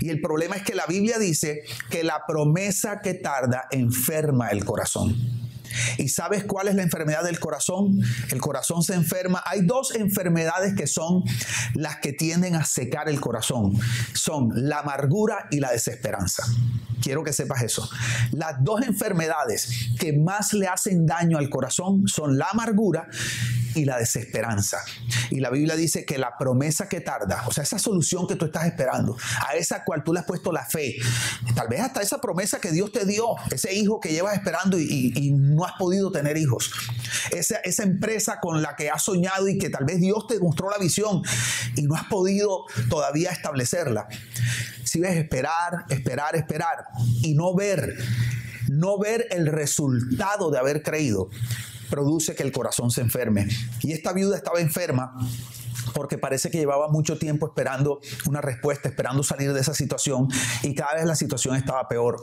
Y 0.00 0.10
el 0.10 0.20
problema 0.20 0.56
es 0.56 0.62
que 0.62 0.74
la 0.74 0.86
Biblia 0.86 1.18
dice 1.18 1.62
que 1.90 2.04
la 2.04 2.22
promesa 2.26 3.00
que 3.00 3.14
tarda 3.14 3.64
enferma 3.72 4.50
el 4.50 4.64
corazón. 4.64 5.49
¿Y 5.98 6.08
sabes 6.08 6.44
cuál 6.44 6.68
es 6.68 6.74
la 6.74 6.82
enfermedad 6.82 7.24
del 7.24 7.38
corazón? 7.40 8.00
El 8.30 8.40
corazón 8.40 8.82
se 8.82 8.94
enferma. 8.94 9.42
Hay 9.46 9.62
dos 9.62 9.94
enfermedades 9.94 10.74
que 10.74 10.86
son 10.86 11.24
las 11.74 11.96
que 11.98 12.12
tienden 12.12 12.54
a 12.54 12.64
secar 12.64 13.08
el 13.08 13.20
corazón. 13.20 13.78
Son 14.12 14.50
la 14.54 14.80
amargura 14.80 15.46
y 15.50 15.60
la 15.60 15.70
desesperanza. 15.70 16.44
Quiero 17.02 17.24
que 17.24 17.32
sepas 17.32 17.62
eso. 17.62 17.88
Las 18.32 18.62
dos 18.62 18.82
enfermedades 18.82 19.90
que 19.98 20.12
más 20.12 20.52
le 20.52 20.68
hacen 20.68 21.06
daño 21.06 21.38
al 21.38 21.48
corazón 21.48 22.06
son 22.06 22.36
la 22.38 22.48
amargura 22.52 23.08
y 23.74 23.84
la 23.84 23.98
desesperanza. 23.98 24.78
Y 25.30 25.40
la 25.40 25.50
Biblia 25.50 25.76
dice 25.76 26.04
que 26.04 26.18
la 26.18 26.36
promesa 26.38 26.88
que 26.88 27.00
tarda, 27.00 27.44
o 27.46 27.52
sea, 27.52 27.64
esa 27.64 27.78
solución 27.78 28.26
que 28.26 28.36
tú 28.36 28.46
estás 28.46 28.66
esperando, 28.66 29.16
a 29.48 29.54
esa 29.54 29.84
cual 29.84 30.02
tú 30.04 30.12
le 30.12 30.20
has 30.20 30.26
puesto 30.26 30.52
la 30.52 30.64
fe, 30.64 30.96
tal 31.54 31.68
vez 31.68 31.80
hasta 31.80 32.02
esa 32.02 32.20
promesa 32.20 32.60
que 32.60 32.72
Dios 32.72 32.92
te 32.92 33.04
dio, 33.04 33.36
ese 33.50 33.74
hijo 33.74 34.00
que 34.00 34.12
llevas 34.12 34.34
esperando 34.34 34.78
y, 34.78 35.30
no 35.30 35.64
has 35.64 35.72
podido 35.78 36.10
tener 36.10 36.36
hijos, 36.36 36.72
esa, 37.30 37.56
esa 37.58 37.82
empresa 37.82 38.40
con 38.40 38.62
la 38.62 38.76
que 38.76 38.90
has 38.90 39.02
soñado 39.02 39.48
y 39.48 39.58
que 39.58 39.70
tal 39.70 39.84
vez 39.84 40.00
Dios 40.00 40.26
te 40.26 40.38
mostró 40.38 40.70
la 40.70 40.78
visión 40.78 41.22
y 41.76 41.82
no 41.82 41.94
has 41.94 42.04
podido 42.04 42.64
todavía 42.88 43.30
establecerla. 43.30 44.08
Si 44.84 45.00
ves 45.00 45.16
esperar, 45.16 45.84
esperar, 45.88 46.34
esperar 46.36 46.86
y 47.22 47.34
no 47.34 47.54
ver, 47.54 47.96
no 48.68 48.98
ver 48.98 49.28
el 49.30 49.46
resultado 49.46 50.50
de 50.50 50.58
haber 50.58 50.82
creído, 50.82 51.30
produce 51.90 52.34
que 52.34 52.42
el 52.42 52.52
corazón 52.52 52.90
se 52.90 53.00
enferme. 53.00 53.48
Y 53.82 53.92
esta 53.92 54.12
viuda 54.12 54.36
estaba 54.36 54.60
enferma 54.60 55.14
porque 55.94 56.18
parece 56.18 56.50
que 56.50 56.58
llevaba 56.58 56.88
mucho 56.88 57.18
tiempo 57.18 57.46
esperando 57.46 58.00
una 58.26 58.40
respuesta, 58.40 58.88
esperando 58.88 59.22
salir 59.22 59.52
de 59.52 59.60
esa 59.60 59.74
situación 59.74 60.28
y 60.62 60.74
cada 60.74 60.94
vez 60.94 61.04
la 61.04 61.16
situación 61.16 61.56
estaba 61.56 61.88
peor. 61.88 62.22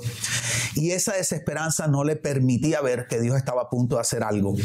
Y 0.76 0.92
esa 0.92 1.14
desesperanza 1.14 1.88
no 1.88 2.04
le 2.04 2.16
permitía 2.16 2.82
ver 2.82 3.08
que 3.08 3.20
Dios 3.20 3.36
estaba 3.36 3.64
a 3.64 3.70
punto 3.70 3.96
de 3.96 4.02
hacer 4.02 4.24
algo 4.24 4.56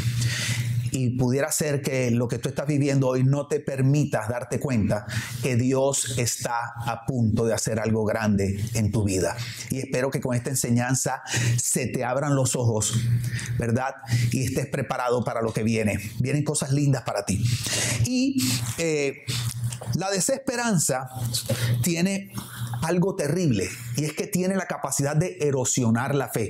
y 0.93 1.09
pudiera 1.17 1.51
ser 1.51 1.81
que 1.81 2.11
lo 2.11 2.27
que 2.27 2.37
tú 2.37 2.49
estás 2.49 2.67
viviendo 2.67 3.07
hoy 3.07 3.23
no 3.23 3.47
te 3.47 3.59
permita 3.59 4.27
darte 4.29 4.59
cuenta 4.59 5.07
que 5.41 5.55
Dios 5.55 6.17
está 6.19 6.73
a 6.85 7.05
punto 7.07 7.45
de 7.45 7.53
hacer 7.53 7.79
algo 7.79 8.05
grande 8.05 8.63
en 8.75 8.91
tu 8.91 9.03
vida. 9.03 9.35
Y 9.71 9.79
espero 9.79 10.11
que 10.11 10.21
con 10.21 10.35
esta 10.35 10.51
enseñanza 10.51 11.23
se 11.57 11.87
te 11.87 12.05
abran 12.05 12.35
los 12.35 12.55
ojos, 12.55 12.93
¿verdad? 13.57 13.95
Y 14.31 14.45
estés 14.45 14.67
preparado 14.67 15.23
para 15.23 15.41
lo 15.41 15.51
que 15.51 15.63
viene. 15.63 15.99
Vienen 16.19 16.43
cosas 16.43 16.71
lindas 16.71 17.01
para 17.01 17.25
ti. 17.25 17.43
Y 18.05 18.37
eh, 18.77 19.25
la 19.95 20.11
desesperanza 20.11 21.09
tiene 21.81 22.31
algo 22.83 23.15
terrible 23.15 23.69
y 23.95 24.05
es 24.05 24.13
que 24.13 24.27
tiene 24.27 24.55
la 24.55 24.65
capacidad 24.65 25.15
de 25.15 25.37
erosionar 25.39 26.15
la 26.15 26.29
fe. 26.29 26.49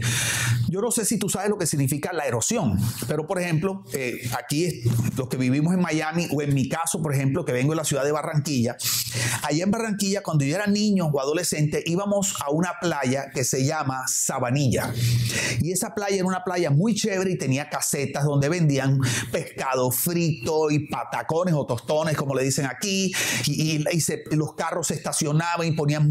Yo 0.70 0.82
no 0.82 0.92
sé 0.92 1.06
si 1.06 1.18
tú 1.18 1.30
sabes 1.30 1.50
lo 1.50 1.58
que 1.58 1.68
significa 1.68 2.12
la 2.14 2.26
erosión, 2.26 2.80
pero 3.08 3.28
por 3.28 3.40
ejemplo, 3.40 3.84
eh, 3.94 4.30
aquí 4.38 4.82
los 5.16 5.30
que 5.30 5.38
vivimos 5.38 5.74
en 5.74 5.82
Miami 5.82 6.28
o 6.32 6.42
en 6.42 6.54
mi 6.54 6.68
caso, 6.68 7.02
por 7.02 7.14
ejemplo, 7.14 7.46
que 7.46 7.52
vengo 7.52 7.74
de 7.74 7.78
la 7.78 7.84
ciudad 7.84 8.04
de 8.04 8.12
Barranquilla, 8.12 8.78
allá 9.44 9.64
en 9.64 9.72
Barranquilla 9.72 10.24
cuando 10.24 10.46
yo 10.46 10.56
era 10.56 10.68
niño 10.68 11.06
o 11.06 11.20
adolescente 11.20 11.84
íbamos 11.86 12.36
a 12.42 12.50
una 12.50 12.74
playa 12.82 13.30
que 13.34 13.44
se 13.44 13.66
llama 13.66 14.04
Sabanilla 14.08 14.92
y 15.62 15.72
esa 15.72 15.94
playa 15.94 16.16
era 16.16 16.26
una 16.26 16.44
playa 16.44 16.72
muy 16.72 16.96
chévere 16.96 17.32
y 17.32 17.38
tenía 17.38 17.70
casetas 17.70 18.24
donde 18.24 18.50
vendían 18.50 19.00
pescado 19.32 19.92
frito 19.92 20.72
y 20.72 20.88
patacones 20.88 21.54
o 21.54 21.66
tostones 21.66 22.18
como 22.18 22.36
le 22.36 22.44
dicen 22.44 22.66
aquí 22.66 23.14
y, 23.46 23.84
los 24.32 24.54
carros 24.56 24.88
se 24.88 24.96
estacionaban 24.96 25.68
y 25.68 25.72
ponían 25.72 26.10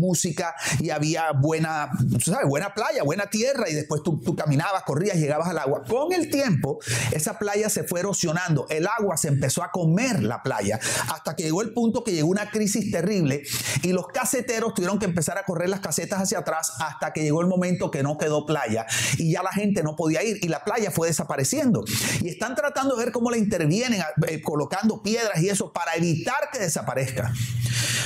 y 0.81 0.91
había 0.91 1.33
buena, 1.33 1.91
¿sabes? 2.25 2.47
buena 2.49 2.75
playa, 2.75 3.03
buena 3.03 3.27
tierra 3.27 3.69
y 3.69 3.75
después 3.75 4.03
tú, 4.03 4.21
tú 4.21 4.35
caminabas, 4.37 4.83
corrías, 4.85 5.17
llegabas 5.17 5.49
al 5.49 5.59
agua. 5.59 5.83
Con 5.89 6.13
el 6.13 6.31
tiempo, 6.31 6.79
esa 7.13 7.39
playa 7.39 7.69
se 7.69 7.85
fue 7.85 8.01
erosionando, 8.01 8.67
el 8.69 8.87
agua 8.87 9.17
se 9.17 9.29
empezó 9.29 9.63
a 9.63 9.71
comer 9.71 10.23
la 10.23 10.43
playa 10.43 10.79
hasta 11.13 11.37
que 11.37 11.45
llegó 11.45 11.63
el 11.63 11.73
punto 11.73 12.05
que 12.05 12.13
llegó 12.13 12.29
una 12.29 12.51
crisis 12.51 12.91
terrible 12.91 13.43
y 13.83 13.93
los 13.93 14.07
caseteros 14.09 14.75
tuvieron 14.75 14.99
que 14.99 15.07
empezar 15.07 15.39
a 15.39 15.45
correr 15.45 15.69
las 15.69 15.81
casetas 15.81 16.21
hacia 16.21 16.39
atrás 16.39 16.73
hasta 16.81 17.13
que 17.13 17.23
llegó 17.23 17.41
el 17.41 17.47
momento 17.47 17.91
que 17.91 18.03
no 18.03 18.19
quedó 18.19 18.47
playa 18.47 18.87
y 19.19 19.33
ya 19.33 19.43
la 19.43 19.53
gente 19.53 19.83
no 19.83 19.97
podía 19.97 20.23
ir 20.23 20.39
y 20.43 20.49
la 20.49 20.65
playa 20.65 20.91
fue 20.91 21.09
desapareciendo. 21.09 21.85
Y 22.21 22.29
están 22.29 22.55
tratando 22.55 22.97
de 22.97 23.05
ver 23.05 23.13
cómo 23.13 23.31
la 23.31 23.37
intervienen, 23.37 24.03
eh, 24.29 24.43
colocando 24.43 25.03
piedras 25.03 25.41
y 25.43 25.49
eso 25.49 25.73
para 25.73 25.95
evitar 25.95 26.51
que 26.53 26.59
desaparezca. 26.59 27.33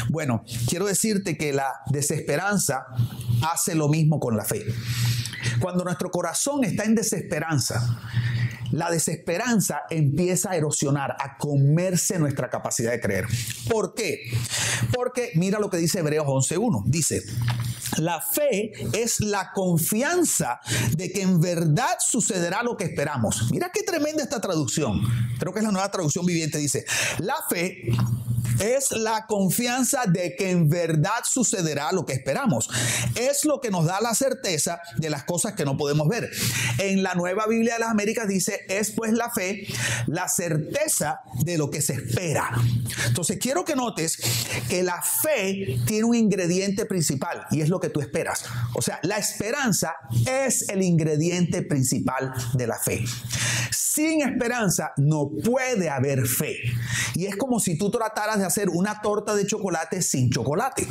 Bueno, 0.08 0.44
quiero 0.68 0.86
decirte 0.86 1.36
que 1.36 1.52
la 1.52 1.80
desesperanza 1.96 2.86
hace 3.42 3.74
lo 3.74 3.88
mismo 3.88 4.20
con 4.20 4.36
la 4.36 4.44
fe. 4.44 4.64
Cuando 5.60 5.84
nuestro 5.84 6.10
corazón 6.10 6.64
está 6.64 6.84
en 6.84 6.94
desesperanza, 6.94 8.00
la 8.72 8.90
desesperanza 8.90 9.82
empieza 9.90 10.50
a 10.50 10.56
erosionar, 10.56 11.16
a 11.18 11.36
comerse 11.38 12.18
nuestra 12.18 12.50
capacidad 12.50 12.90
de 12.90 13.00
creer. 13.00 13.26
¿Por 13.70 13.94
qué? 13.94 14.30
Porque 14.92 15.32
mira 15.34 15.58
lo 15.58 15.70
que 15.70 15.76
dice 15.76 16.00
Hebreos 16.00 16.26
11.1. 16.26 16.84
Dice, 16.86 17.22
la 17.98 18.20
fe 18.20 18.72
es 18.92 19.20
la 19.20 19.52
confianza 19.52 20.60
de 20.96 21.10
que 21.10 21.22
en 21.22 21.40
verdad 21.40 21.96
sucederá 22.00 22.62
lo 22.62 22.76
que 22.76 22.84
esperamos. 22.84 23.50
Mira 23.50 23.70
qué 23.72 23.82
tremenda 23.82 24.22
esta 24.22 24.40
traducción. 24.40 25.00
Creo 25.38 25.52
que 25.52 25.60
es 25.60 25.64
la 25.64 25.72
nueva 25.72 25.90
traducción 25.90 26.26
viviente. 26.26 26.58
Dice, 26.58 26.84
la 27.18 27.36
fe 27.48 27.88
es 28.60 28.92
la 28.92 29.26
confianza 29.26 30.04
de 30.06 30.34
que 30.36 30.50
en 30.50 30.68
verdad 30.68 31.24
sucederá 31.24 31.92
lo 31.92 32.06
que 32.06 32.12
esperamos. 32.12 32.68
Es 33.14 33.44
lo 33.44 33.60
que 33.60 33.70
nos 33.70 33.86
da 33.86 34.00
la 34.00 34.14
certeza 34.14 34.80
de 34.96 35.10
las 35.10 35.24
cosas 35.24 35.54
que 35.54 35.64
no 35.64 35.76
podemos 35.76 36.08
ver. 36.08 36.30
En 36.78 37.02
la 37.02 37.14
nueva 37.14 37.46
Biblia 37.46 37.74
de 37.74 37.80
las 37.80 37.90
Américas 37.90 38.28
dice, 38.28 38.60
es 38.68 38.90
pues 38.90 39.12
la 39.12 39.30
fe, 39.30 39.66
la 40.06 40.28
certeza 40.28 41.20
de 41.42 41.58
lo 41.58 41.70
que 41.70 41.82
se 41.82 41.94
espera. 41.94 42.50
Entonces 43.06 43.38
quiero 43.40 43.64
que 43.64 43.76
notes 43.76 44.18
que 44.68 44.82
la 44.82 45.02
fe 45.02 45.78
tiene 45.86 46.04
un 46.04 46.14
ingrediente 46.14 46.86
principal 46.86 47.46
y 47.50 47.60
es 47.60 47.68
lo 47.68 47.80
que 47.80 47.90
tú 47.90 48.00
esperas. 48.00 48.44
O 48.74 48.82
sea, 48.82 48.98
la 49.02 49.18
esperanza 49.18 49.94
es 50.26 50.68
el 50.68 50.82
ingrediente 50.82 51.62
principal 51.62 52.32
de 52.54 52.66
la 52.66 52.78
fe. 52.78 53.04
Sin 53.70 54.20
esperanza 54.20 54.92
no 54.96 55.30
puede 55.42 55.88
haber 55.88 56.26
fe. 56.26 56.58
Y 57.14 57.26
es 57.26 57.36
como 57.36 57.60
si 57.60 57.78
tú 57.78 57.90
trataras 57.90 58.38
de 58.38 58.44
hacer 58.46 58.68
una 58.68 59.00
torta 59.00 59.34
de 59.34 59.46
chocolate 59.46 60.02
sin 60.02 60.30
chocolate. 60.30 60.86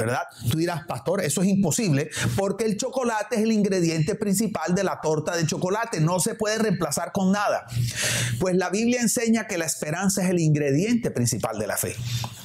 ¿Verdad? 0.00 0.22
Tú 0.50 0.58
dirás, 0.58 0.84
pastor, 0.86 1.22
eso 1.22 1.42
es 1.42 1.48
imposible 1.48 2.10
porque 2.36 2.64
el 2.64 2.76
chocolate 2.76 3.36
es 3.36 3.42
el 3.42 3.52
ingrediente 3.52 4.14
principal 4.14 4.74
de 4.74 4.84
la 4.84 5.00
torta 5.00 5.36
de 5.36 5.46
chocolate, 5.46 6.00
no 6.00 6.20
se 6.20 6.34
puede 6.34 6.58
reemplazar 6.58 7.12
con 7.12 7.32
nada. 7.32 7.66
Pues 8.38 8.56
la 8.56 8.70
Biblia 8.70 9.00
enseña 9.00 9.46
que 9.46 9.58
la 9.58 9.66
esperanza 9.66 10.22
es 10.22 10.30
el 10.30 10.40
ingrediente 10.40 11.10
principal 11.10 11.58
de 11.58 11.66
la 11.66 11.76
fe 11.76 11.96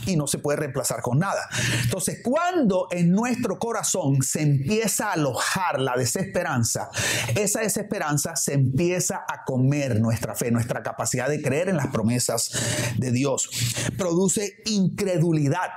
y 0.05 0.15
no 0.15 0.27
se 0.27 0.38
puede 0.38 0.57
reemplazar 0.57 1.01
con 1.01 1.19
nada. 1.19 1.47
Entonces, 1.83 2.19
cuando 2.24 2.88
en 2.91 3.12
nuestro 3.12 3.57
corazón 3.59 4.21
se 4.21 4.41
empieza 4.41 5.09
a 5.09 5.13
alojar 5.13 5.79
la 5.79 5.95
desesperanza, 5.95 6.89
esa 7.35 7.62
desesperanza 7.62 8.35
se 8.35 8.53
empieza 8.53 9.25
a 9.27 9.43
comer 9.45 10.00
nuestra 10.00 10.35
fe, 10.35 10.51
nuestra 10.51 10.83
capacidad 10.83 11.29
de 11.29 11.41
creer 11.41 11.69
en 11.69 11.77
las 11.77 11.88
promesas 11.88 12.51
de 12.97 13.12
Dios. 13.12 13.50
Produce 13.97 14.57
incredulidad 14.65 15.69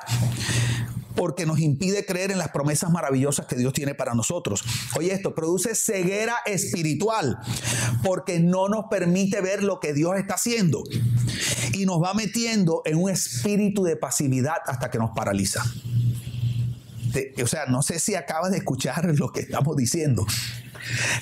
porque 1.18 1.44
nos 1.46 1.58
impide 1.58 2.06
creer 2.06 2.30
en 2.30 2.38
las 2.38 2.50
promesas 2.50 2.90
maravillosas 2.90 3.46
que 3.46 3.56
Dios 3.56 3.72
tiene 3.72 3.94
para 3.94 4.14
nosotros. 4.14 4.62
Oye, 4.96 5.12
esto 5.12 5.34
produce 5.34 5.75
ceguera 5.75 6.37
espiritual 6.46 7.38
porque 8.04 8.38
no 8.38 8.68
nos 8.68 8.84
permite 8.88 9.40
ver 9.40 9.64
lo 9.64 9.80
que 9.80 9.92
Dios 9.92 10.16
está 10.16 10.34
haciendo 10.34 10.84
y 11.72 11.84
nos 11.87 12.00
va 12.00 12.14
metiendo 12.14 12.82
en 12.84 12.96
un 12.96 13.10
espíritu 13.10 13.82
de 13.82 13.96
pasividad 13.96 14.58
hasta 14.66 14.90
que 14.90 14.98
nos 14.98 15.10
paraliza. 15.10 15.64
o 17.42 17.46
sea, 17.46 17.66
no 17.66 17.82
sé 17.82 17.98
si 17.98 18.14
acabas 18.14 18.52
de 18.52 18.58
escuchar 18.58 19.04
lo 19.18 19.32
que 19.32 19.40
estamos 19.40 19.76
diciendo. 19.76 20.25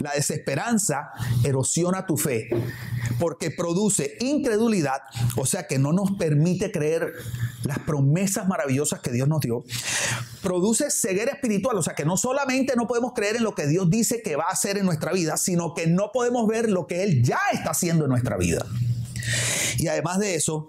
La 0.00 0.12
desesperanza 0.12 1.10
erosiona 1.44 2.06
tu 2.06 2.16
fe 2.16 2.48
porque 3.18 3.50
produce 3.50 4.16
incredulidad, 4.20 5.02
o 5.36 5.46
sea 5.46 5.66
que 5.66 5.78
no 5.78 5.92
nos 5.92 6.12
permite 6.12 6.70
creer 6.70 7.12
las 7.62 7.78
promesas 7.80 8.46
maravillosas 8.46 9.00
que 9.00 9.10
Dios 9.10 9.28
nos 9.28 9.40
dio. 9.40 9.64
Produce 10.42 10.90
ceguera 10.90 11.32
espiritual, 11.32 11.76
o 11.78 11.82
sea 11.82 11.94
que 11.94 12.04
no 12.04 12.16
solamente 12.16 12.74
no 12.76 12.86
podemos 12.86 13.12
creer 13.14 13.36
en 13.36 13.44
lo 13.44 13.54
que 13.54 13.66
Dios 13.66 13.90
dice 13.90 14.22
que 14.22 14.36
va 14.36 14.44
a 14.44 14.52
hacer 14.52 14.78
en 14.78 14.86
nuestra 14.86 15.12
vida, 15.12 15.36
sino 15.36 15.74
que 15.74 15.86
no 15.86 16.10
podemos 16.12 16.46
ver 16.46 16.68
lo 16.70 16.86
que 16.86 17.02
Él 17.02 17.22
ya 17.22 17.38
está 17.52 17.70
haciendo 17.70 18.04
en 18.04 18.10
nuestra 18.10 18.36
vida. 18.36 18.64
Y 19.78 19.88
además 19.88 20.18
de 20.18 20.34
eso, 20.34 20.68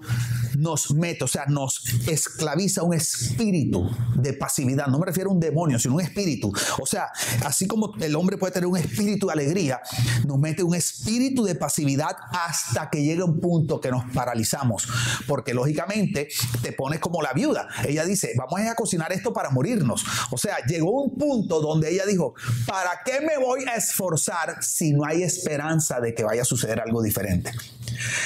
nos 0.58 0.92
mete, 0.92 1.24
o 1.24 1.28
sea, 1.28 1.46
nos 1.46 1.84
esclaviza 2.08 2.82
un 2.82 2.96
espíritu 2.96 3.90
de 4.16 4.34
pasividad. 4.34 4.88
No 4.88 4.98
me 4.98 5.06
refiero 5.06 5.30
a 5.30 5.34
un 5.34 5.40
demonio, 5.40 5.78
sino 5.78 5.96
un 5.96 6.02
espíritu. 6.02 6.52
O 6.80 6.86
sea, 6.86 7.10
así 7.46 7.68
como 7.68 7.94
el 8.00 8.16
hombre 8.16 8.38
puede 8.38 8.54
tener 8.54 8.68
un 8.68 8.78
espíritu 8.78 9.28
de 9.28 9.34
alegría, 9.34 9.80
nos 10.26 10.40
mete 10.40 10.64
un 10.64 10.74
espíritu 10.74 11.44
de 11.44 11.54
pasividad 11.54 12.16
hasta 12.32 12.90
que 12.90 13.04
llega 13.04 13.24
un 13.24 13.40
punto 13.40 13.80
que 13.80 13.92
nos 13.92 14.04
paralizamos. 14.12 14.88
Porque 15.28 15.54
lógicamente 15.54 16.28
te 16.64 16.72
pones 16.72 17.00
como 17.00 17.22
la 17.22 17.34
viuda. 17.34 17.68
Ella 17.88 18.04
dice, 18.04 18.34
vamos 18.36 18.60
a 18.62 18.74
cocinar 18.74 19.14
esto 19.14 19.32
para 19.34 19.52
morirnos. 19.52 20.04
O 20.32 20.38
sea, 20.40 20.58
llegó 20.68 21.04
un 21.04 21.16
punto 21.16 21.62
donde 21.62 21.92
ella 21.92 22.06
dijo, 22.08 22.34
¿para 22.66 23.02
qué 23.06 23.22
me 23.22 23.38
voy 23.38 23.64
a 23.66 23.76
esforzar 23.76 24.64
si 24.64 24.92
no 24.94 25.06
hay 25.06 25.22
esperanza 25.22 26.00
de 26.00 26.16
que 26.16 26.24
vaya 26.24 26.42
a 26.42 26.46
suceder 26.46 26.80
algo 26.80 27.04
diferente? 27.04 27.52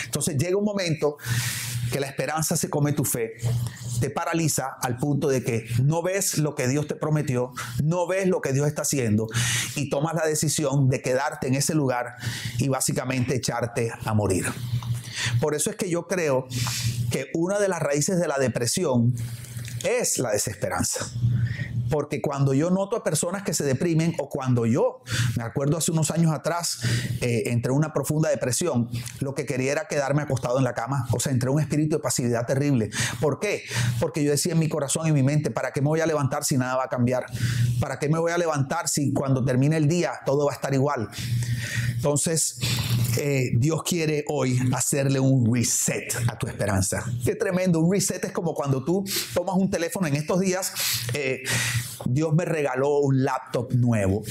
Entonces 0.06 0.38
llega 0.38 0.58
un 0.58 0.66
momento 0.66 1.18
que 1.92 2.00
la 2.00 2.08
esperanza 2.08 2.56
se 2.56 2.70
come 2.70 2.94
tu 2.94 3.06
fe, 3.06 3.34
te 4.00 4.10
paraliza 4.10 4.78
al 4.82 4.98
punto 4.98 5.28
de 5.28 5.44
que 5.44 5.68
no 5.84 6.02
ves 6.02 6.38
lo 6.38 6.56
que 6.56 6.68
Dios 6.68 6.88
te 6.88 6.96
prometió, 6.96 7.54
no 7.84 8.08
ves 8.08 8.28
lo 8.28 8.42
que 8.42 8.54
Dios 8.54 8.68
está 8.68 8.82
haciendo 8.84 9.28
y 9.76 9.90
tomas 9.90 10.16
la 10.16 10.26
decisión 10.26 10.90
de 10.90 11.02
quedarte 11.02 11.48
en 11.48 11.56
ese 11.56 11.76
lugar 11.76 12.16
y 12.58 12.70
básicamente 12.70 13.36
echarte 13.36 13.92
a 14.06 14.14
morir. 14.14 14.46
Por 15.40 15.54
eso 15.54 15.70
es 15.70 15.76
que 15.76 15.90
yo 15.90 16.08
creo 16.08 16.48
que 17.12 17.30
una 17.34 17.60
de 17.60 17.68
las 17.68 17.82
raíces 17.82 18.20
de 18.20 18.28
la 18.28 18.38
depresión 18.40 19.14
es 19.84 20.18
la 20.20 20.32
desesperanza. 20.32 21.06
Porque 21.90 22.22
cuando 22.22 22.54
yo 22.54 22.70
noto 22.70 22.96
a 22.96 23.04
personas 23.04 23.44
que 23.44 23.54
se 23.54 23.66
deprimen 23.66 24.16
o 24.18 24.30
cuando 24.30 24.66
yo, 24.66 25.04
me 25.36 25.44
acuerdo 25.44 25.78
hace 25.78 25.92
unos 25.92 26.10
años 26.10 26.32
atrás, 26.32 26.80
eh, 27.20 27.44
entré 27.48 27.72
en 27.72 27.78
una 27.78 27.92
profunda 27.92 28.30
depresión, 28.30 28.90
lo 29.20 29.36
que 29.36 29.46
quería 29.46 29.74
era 29.74 29.88
quedarme 29.90 30.22
acostado 30.22 30.58
en 30.58 30.64
la 30.64 30.74
cama. 30.74 31.08
O 31.12 31.20
sea, 31.20 31.34
entré 31.34 31.50
en 31.50 31.56
un 31.56 31.62
espíritu 31.62 31.98
de 31.98 32.02
pasividad 32.02 32.46
terrible. 32.46 32.92
¿Por 33.20 33.40
qué? 33.40 33.64
Porque 34.00 34.24
yo 34.24 34.32
decía 34.32 34.54
en 34.54 34.60
mi 34.60 34.70
corazón 34.70 35.06
y 35.08 35.12
mi 35.12 35.22
mente, 35.22 35.52
¿para 35.52 35.72
qué 35.72 35.82
me 35.82 35.88
voy 35.88 36.00
a 36.00 36.06
levantar 36.06 36.46
si 36.46 36.58
nada 36.58 36.78
va 36.78 36.86
a 36.86 36.90
cambiar? 36.90 37.26
¿Para 37.82 38.00
qué 38.00 38.08
me 38.08 38.20
voy 38.20 38.32
a 38.32 38.38
levantar 38.38 38.88
si 38.88 39.12
cuando 39.12 39.44
termine 39.44 39.76
el 39.76 39.90
día 39.90 40.14
todo 40.26 40.46
va 40.46 40.54
a 40.54 40.56
estar 40.56 40.74
igual? 40.74 41.10
Entonces, 42.02 42.58
eh, 43.20 43.52
Dios 43.54 43.84
quiere 43.84 44.24
hoy 44.28 44.60
hacerle 44.74 45.20
un 45.20 45.54
reset 45.54 46.16
a 46.28 46.38
tu 46.38 46.48
esperanza. 46.48 47.04
Qué 47.24 47.36
tremendo, 47.36 47.80
un 47.80 47.92
reset 47.92 48.24
es 48.26 48.32
como 48.32 48.54
cuando 48.54 48.84
tú 48.84 49.04
tomas 49.34 49.56
un 49.56 49.70
teléfono 49.72 50.08
en 50.08 50.16
estos 50.16 50.40
días. 50.40 50.74
Eh, 51.14 51.44
Dios 52.06 52.34
me 52.34 52.46
regaló 52.46 53.00
un 53.00 53.24
laptop 53.24 53.74
nuevo, 53.74 54.24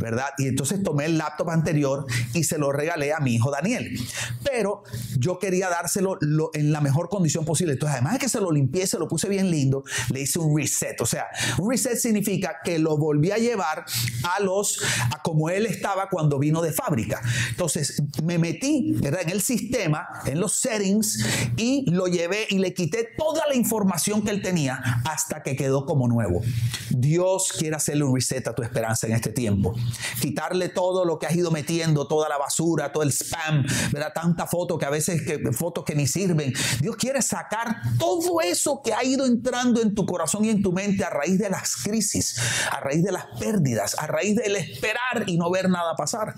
¿verdad? 0.00 0.28
Y 0.38 0.48
entonces 0.48 0.82
tomé 0.82 1.06
el 1.06 1.18
laptop 1.18 1.50
anterior 1.50 2.06
y 2.34 2.44
se 2.44 2.58
lo 2.58 2.72
regalé 2.72 3.12
a 3.12 3.20
mi 3.20 3.34
hijo 3.34 3.50
Daniel. 3.50 3.98
Pero 4.42 4.82
yo 5.18 5.38
quería 5.38 5.68
dárselo 5.68 6.18
en 6.52 6.72
la 6.72 6.80
mejor 6.80 7.08
condición 7.08 7.44
posible. 7.44 7.74
Entonces, 7.74 7.94
además 7.94 8.14
de 8.14 8.18
que 8.20 8.28
se 8.28 8.40
lo 8.40 8.50
limpié, 8.50 8.86
se 8.86 8.98
lo 8.98 9.08
puse 9.08 9.28
bien 9.28 9.50
lindo, 9.50 9.84
le 10.10 10.20
hice 10.20 10.38
un 10.38 10.56
reset. 10.56 11.00
O 11.00 11.06
sea, 11.06 11.26
un 11.58 11.70
reset 11.70 11.96
significa 11.96 12.56
que 12.64 12.78
lo 12.78 12.96
volví 12.96 13.30
a 13.30 13.38
llevar 13.38 13.84
a 14.24 14.40
los, 14.40 14.80
a 15.12 15.22
como 15.22 15.50
él 15.50 15.66
estaba 15.66 16.08
cuando 16.08 16.38
vino 16.38 16.62
de 16.62 16.72
fábrica. 16.72 17.20
Entonces, 17.50 18.02
me 18.22 18.38
metí 18.38 18.96
en 19.02 19.30
el 19.30 19.40
sistema, 19.40 20.08
en 20.26 20.40
los 20.40 20.52
settings, 20.52 21.24
y 21.56 21.90
lo 21.90 22.06
llevé 22.06 22.46
y 22.50 22.58
le 22.58 22.74
quité 22.74 23.08
toda 23.16 23.46
la 23.46 23.54
información 23.54 24.22
que 24.22 24.30
él 24.30 24.42
tenía 24.42 25.02
hasta 25.04 25.42
que 25.42 25.56
quedó 25.56 25.86
como 25.86 26.08
nuevo. 26.08 26.42
Dios 26.90 27.52
quiere 27.56 27.76
hacerle 27.76 28.04
un 28.04 28.14
reset 28.14 28.46
a 28.48 28.54
tu 28.54 28.62
esperanza 28.62 29.06
en 29.06 29.14
este 29.14 29.30
tiempo. 29.30 29.74
Quitarle 30.20 30.68
todo 30.68 31.04
lo 31.04 31.18
que 31.18 31.26
has 31.26 31.34
ido 31.34 31.50
metiendo, 31.50 32.06
toda 32.06 32.28
la 32.28 32.38
basura, 32.38 32.92
todo 32.92 33.02
el 33.02 33.12
spam, 33.12 33.64
¿verdad? 33.92 34.12
Tanta 34.14 34.46
foto 34.46 34.78
que 34.78 34.86
a 34.86 34.90
veces 34.90 35.22
que, 35.22 35.38
fotos 35.52 35.84
que 35.84 35.94
ni 35.94 36.06
sirven. 36.06 36.52
Dios 36.80 36.96
quiere 36.96 37.22
sacar 37.22 37.82
todo 37.98 38.40
eso 38.40 38.80
que 38.82 38.92
ha 38.92 39.04
ido 39.04 39.26
entrando 39.26 39.80
en 39.82 39.94
tu 39.94 40.06
corazón 40.06 40.44
y 40.44 40.50
en 40.50 40.62
tu 40.62 40.72
mente 40.72 41.04
a 41.04 41.10
raíz 41.10 41.38
de 41.38 41.50
las 41.50 41.76
crisis, 41.76 42.36
a 42.70 42.80
raíz 42.80 43.02
de 43.02 43.12
las 43.12 43.26
pérdidas, 43.38 43.96
a 43.98 44.06
raíz 44.06 44.36
del 44.36 44.56
esperar 44.56 45.24
y 45.26 45.36
no 45.36 45.50
ver 45.50 45.68
nada 45.68 45.94
pasar. 45.96 46.34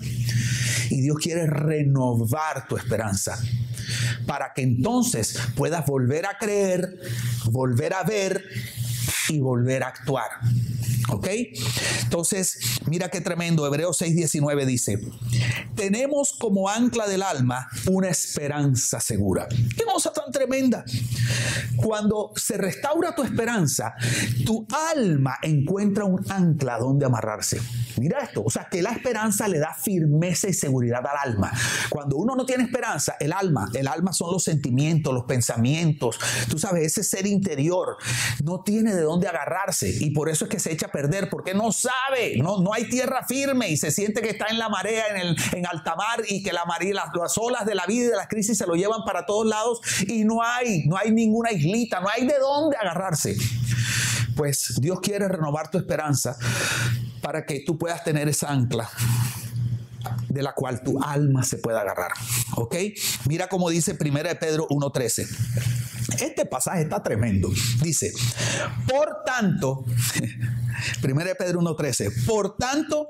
Y 0.89 1.01
Dios 1.01 1.17
quiere 1.21 1.45
renovar 1.45 2.67
tu 2.67 2.77
esperanza 2.77 3.39
para 4.25 4.53
que 4.53 4.61
entonces 4.61 5.39
puedas 5.55 5.85
volver 5.85 6.25
a 6.25 6.37
creer, 6.37 6.99
volver 7.45 7.93
a 7.93 8.03
ver 8.03 8.43
y 9.29 9.39
volver 9.39 9.83
a 9.83 9.87
actuar. 9.87 10.29
¿Ok? 11.11 11.27
Entonces, 12.03 12.59
mira 12.85 13.09
qué 13.09 13.21
tremendo. 13.21 13.65
Hebreos 13.65 14.01
6:19 14.01 14.65
dice, 14.65 14.99
tenemos 15.75 16.33
como 16.33 16.69
ancla 16.69 17.07
del 17.07 17.23
alma 17.23 17.67
una 17.89 18.09
esperanza 18.09 18.99
segura. 18.99 19.47
Qué 19.47 19.83
cosa 19.83 20.11
tan 20.13 20.31
tremenda. 20.31 20.83
Cuando 21.77 22.31
se 22.35 22.57
restaura 22.57 23.15
tu 23.15 23.23
esperanza, 23.23 23.93
tu 24.45 24.67
alma 24.93 25.37
encuentra 25.41 26.05
un 26.05 26.23
ancla 26.29 26.77
donde 26.77 27.05
amarrarse. 27.05 27.59
Mira 27.97 28.19
esto, 28.19 28.43
o 28.45 28.49
sea 28.49 28.67
que 28.69 28.81
la 28.81 28.91
esperanza 28.91 29.47
le 29.47 29.59
da 29.59 29.73
firmeza 29.73 30.47
y 30.47 30.53
seguridad 30.53 31.01
al 31.05 31.31
alma. 31.31 31.51
Cuando 31.89 32.17
uno 32.17 32.35
no 32.35 32.45
tiene 32.45 32.63
esperanza, 32.63 33.15
el 33.19 33.33
alma, 33.33 33.69
el 33.73 33.87
alma 33.87 34.13
son 34.13 34.31
los 34.31 34.43
sentimientos, 34.43 35.13
los 35.13 35.25
pensamientos, 35.25 36.17
tú 36.49 36.57
sabes, 36.57 36.85
ese 36.85 37.03
ser 37.03 37.27
interior 37.27 37.97
no 38.43 38.61
tiene 38.61 38.95
de 38.95 39.01
dónde 39.01 39.27
agarrarse 39.27 39.89
y 39.99 40.11
por 40.11 40.29
eso 40.29 40.45
es 40.45 40.51
que 40.51 40.59
se 40.59 40.71
echa 40.71 40.87
a 40.87 40.91
porque 41.29 41.53
no 41.53 41.71
sabe, 41.71 42.37
no, 42.37 42.59
no 42.59 42.73
hay 42.73 42.89
tierra 42.89 43.25
firme 43.27 43.69
y 43.69 43.77
se 43.77 43.91
siente 43.91 44.21
que 44.21 44.29
está 44.29 44.47
en 44.47 44.59
la 44.59 44.69
marea, 44.69 45.07
en, 45.09 45.17
el, 45.17 45.37
en 45.53 45.65
alta 45.65 45.95
mar 45.95 46.21
y 46.27 46.43
que 46.43 46.51
la 46.51 46.65
marea, 46.65 46.93
las, 46.93 47.09
las 47.15 47.37
olas 47.37 47.65
de 47.65 47.75
la 47.75 47.85
vida 47.85 48.05
y 48.05 48.07
de 48.09 48.15
las 48.15 48.27
crisis 48.27 48.57
se 48.57 48.65
lo 48.65 48.75
llevan 48.75 49.03
para 49.05 49.25
todos 49.25 49.45
lados 49.45 49.79
y 50.07 50.23
no 50.23 50.43
hay, 50.43 50.85
no 50.85 50.97
hay 50.97 51.11
ninguna 51.11 51.51
islita, 51.51 51.99
no 51.99 52.07
hay 52.09 52.25
de 52.25 52.37
dónde 52.39 52.75
agarrarse. 52.77 53.35
Pues 54.35 54.79
Dios 54.79 54.99
quiere 55.01 55.27
renovar 55.27 55.69
tu 55.69 55.77
esperanza 55.77 56.37
para 57.21 57.45
que 57.45 57.61
tú 57.65 57.77
puedas 57.77 58.03
tener 58.03 58.27
esa 58.27 58.49
ancla 58.49 58.89
de 60.29 60.43
la 60.43 60.53
cual 60.53 60.81
tu 60.81 61.01
alma 61.03 61.43
se 61.43 61.57
pueda 61.57 61.81
agarrar. 61.81 62.11
¿Ok? 62.55 62.75
Mira 63.27 63.47
cómo 63.47 63.69
dice 63.69 63.97
1 63.99 64.19
Pedro 64.39 64.67
1.13. 64.69 65.98
Este 66.19 66.45
pasaje 66.45 66.81
está 66.81 67.01
tremendo. 67.01 67.49
Dice, 67.81 68.11
por 68.87 69.23
tanto, 69.25 69.85
1 71.03 71.19
Pedro 71.37 71.61
1.13, 71.61 72.25
por 72.25 72.57
tanto, 72.57 73.09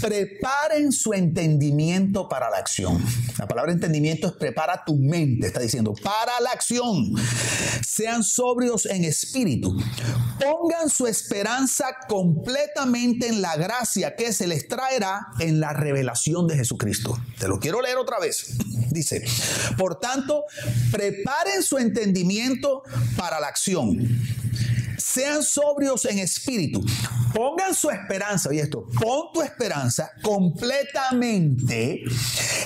preparen 0.00 0.92
su 0.92 1.12
entendimiento 1.12 2.28
para 2.28 2.50
la 2.50 2.58
acción. 2.58 3.02
La 3.38 3.46
palabra 3.46 3.72
entendimiento 3.72 4.28
es 4.28 4.32
prepara 4.34 4.82
tu 4.84 4.96
mente, 4.96 5.46
está 5.46 5.60
diciendo, 5.60 5.94
para 6.02 6.40
la 6.40 6.50
acción. 6.50 7.14
Sean 7.86 8.22
sobrios 8.22 8.86
en 8.86 9.04
espíritu. 9.04 9.76
Pongan 10.38 10.88
su 10.88 11.06
esperanza 11.06 11.86
completamente 12.08 13.28
en 13.28 13.42
la 13.42 13.56
gracia 13.56 14.14
que 14.16 14.32
se 14.32 14.46
les 14.46 14.68
traerá 14.68 15.28
en 15.40 15.60
la 15.60 15.72
revelación 15.72 16.46
de 16.46 16.56
Jesucristo. 16.56 17.18
Te 17.38 17.48
lo 17.48 17.58
quiero 17.58 17.82
leer 17.82 17.96
otra 17.96 18.18
vez. 18.18 18.56
Dice, 18.90 19.24
por 19.76 19.98
tanto, 19.98 20.44
preparen 20.90 21.62
su 21.62 21.78
entendimiento 21.78 22.07
para 23.16 23.40
la 23.40 23.48
acción 23.48 23.98
sean 25.08 25.42
sobrios 25.42 26.04
en 26.04 26.18
espíritu, 26.18 26.84
pongan 27.34 27.74
su 27.74 27.88
esperanza, 27.90 28.52
y 28.52 28.58
esto, 28.58 28.86
pon 29.00 29.32
tu 29.32 29.40
esperanza 29.42 30.10
completamente 30.22 32.02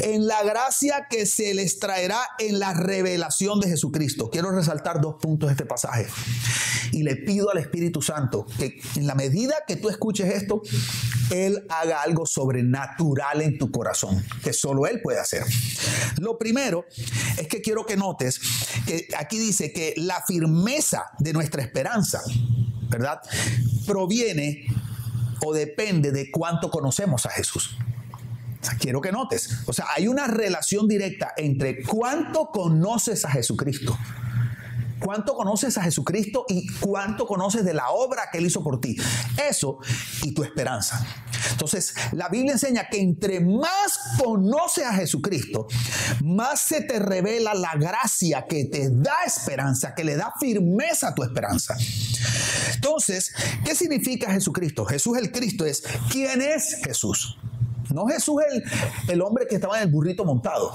en 0.00 0.26
la 0.26 0.42
gracia 0.42 1.06
que 1.08 1.26
se 1.26 1.54
les 1.54 1.78
traerá 1.78 2.20
en 2.40 2.58
la 2.58 2.74
revelación 2.74 3.60
de 3.60 3.68
Jesucristo. 3.68 4.28
Quiero 4.30 4.50
resaltar 4.50 5.00
dos 5.00 5.16
puntos 5.20 5.48
de 5.48 5.52
este 5.52 5.66
pasaje. 5.66 6.08
Y 6.90 7.04
le 7.04 7.16
pido 7.16 7.50
al 7.50 7.58
Espíritu 7.58 8.02
Santo 8.02 8.44
que 8.58 8.80
en 8.96 9.06
la 9.06 9.14
medida 9.14 9.54
que 9.66 9.76
tú 9.76 9.88
escuches 9.88 10.34
esto, 10.34 10.62
Él 11.30 11.64
haga 11.70 12.02
algo 12.02 12.26
sobrenatural 12.26 13.40
en 13.40 13.56
tu 13.56 13.70
corazón, 13.70 14.22
que 14.42 14.52
solo 14.52 14.86
Él 14.86 15.00
puede 15.00 15.20
hacer. 15.20 15.44
Lo 16.18 16.38
primero 16.38 16.84
es 17.38 17.46
que 17.48 17.62
quiero 17.62 17.86
que 17.86 17.96
notes 17.96 18.40
que 18.86 19.08
aquí 19.16 19.38
dice 19.38 19.72
que 19.72 19.94
la 19.96 20.22
firmeza 20.26 21.06
de 21.18 21.32
nuestra 21.32 21.62
esperanza 21.62 22.20
¿verdad? 22.88 23.20
Proviene 23.86 24.66
o 25.44 25.52
depende 25.52 26.12
de 26.12 26.30
cuánto 26.30 26.70
conocemos 26.70 27.26
a 27.26 27.30
Jesús. 27.30 27.76
quiero 28.78 29.00
que 29.00 29.10
notes, 29.10 29.62
o 29.66 29.72
sea, 29.72 29.86
hay 29.94 30.08
una 30.08 30.26
relación 30.26 30.86
directa 30.86 31.32
entre 31.36 31.82
cuánto 31.82 32.46
conoces 32.46 33.24
a 33.24 33.30
Jesucristo 33.30 33.98
cuánto 35.04 35.34
conoces 35.34 35.76
a 35.78 35.82
Jesucristo 35.82 36.44
y 36.48 36.66
cuánto 36.78 37.26
conoces 37.26 37.64
de 37.64 37.74
la 37.74 37.90
obra 37.90 38.28
que 38.30 38.38
Él 38.38 38.46
hizo 38.46 38.62
por 38.62 38.80
ti. 38.80 38.96
Eso 39.48 39.78
y 40.22 40.32
tu 40.32 40.42
esperanza. 40.42 41.04
Entonces, 41.50 41.94
la 42.12 42.28
Biblia 42.28 42.52
enseña 42.52 42.88
que 42.88 43.00
entre 43.00 43.40
más 43.40 43.98
conoces 44.22 44.84
a 44.84 44.94
Jesucristo, 44.94 45.66
más 46.22 46.60
se 46.60 46.82
te 46.82 46.98
revela 46.98 47.54
la 47.54 47.74
gracia 47.74 48.46
que 48.48 48.64
te 48.64 48.88
da 48.90 49.14
esperanza, 49.26 49.94
que 49.94 50.04
le 50.04 50.16
da 50.16 50.32
firmeza 50.38 51.08
a 51.08 51.14
tu 51.14 51.22
esperanza. 51.22 51.76
Entonces, 52.74 53.32
¿qué 53.64 53.74
significa 53.74 54.32
Jesucristo? 54.32 54.84
Jesús 54.84 55.18
el 55.18 55.30
Cristo 55.30 55.64
es, 55.64 55.82
¿quién 56.10 56.42
es 56.42 56.78
Jesús? 56.84 57.38
No 57.92 58.06
Jesús 58.06 58.42
el, 58.50 58.62
el 59.08 59.22
hombre 59.22 59.46
que 59.46 59.56
estaba 59.56 59.78
en 59.78 59.84
el 59.84 59.90
burrito 59.90 60.24
montado. 60.24 60.72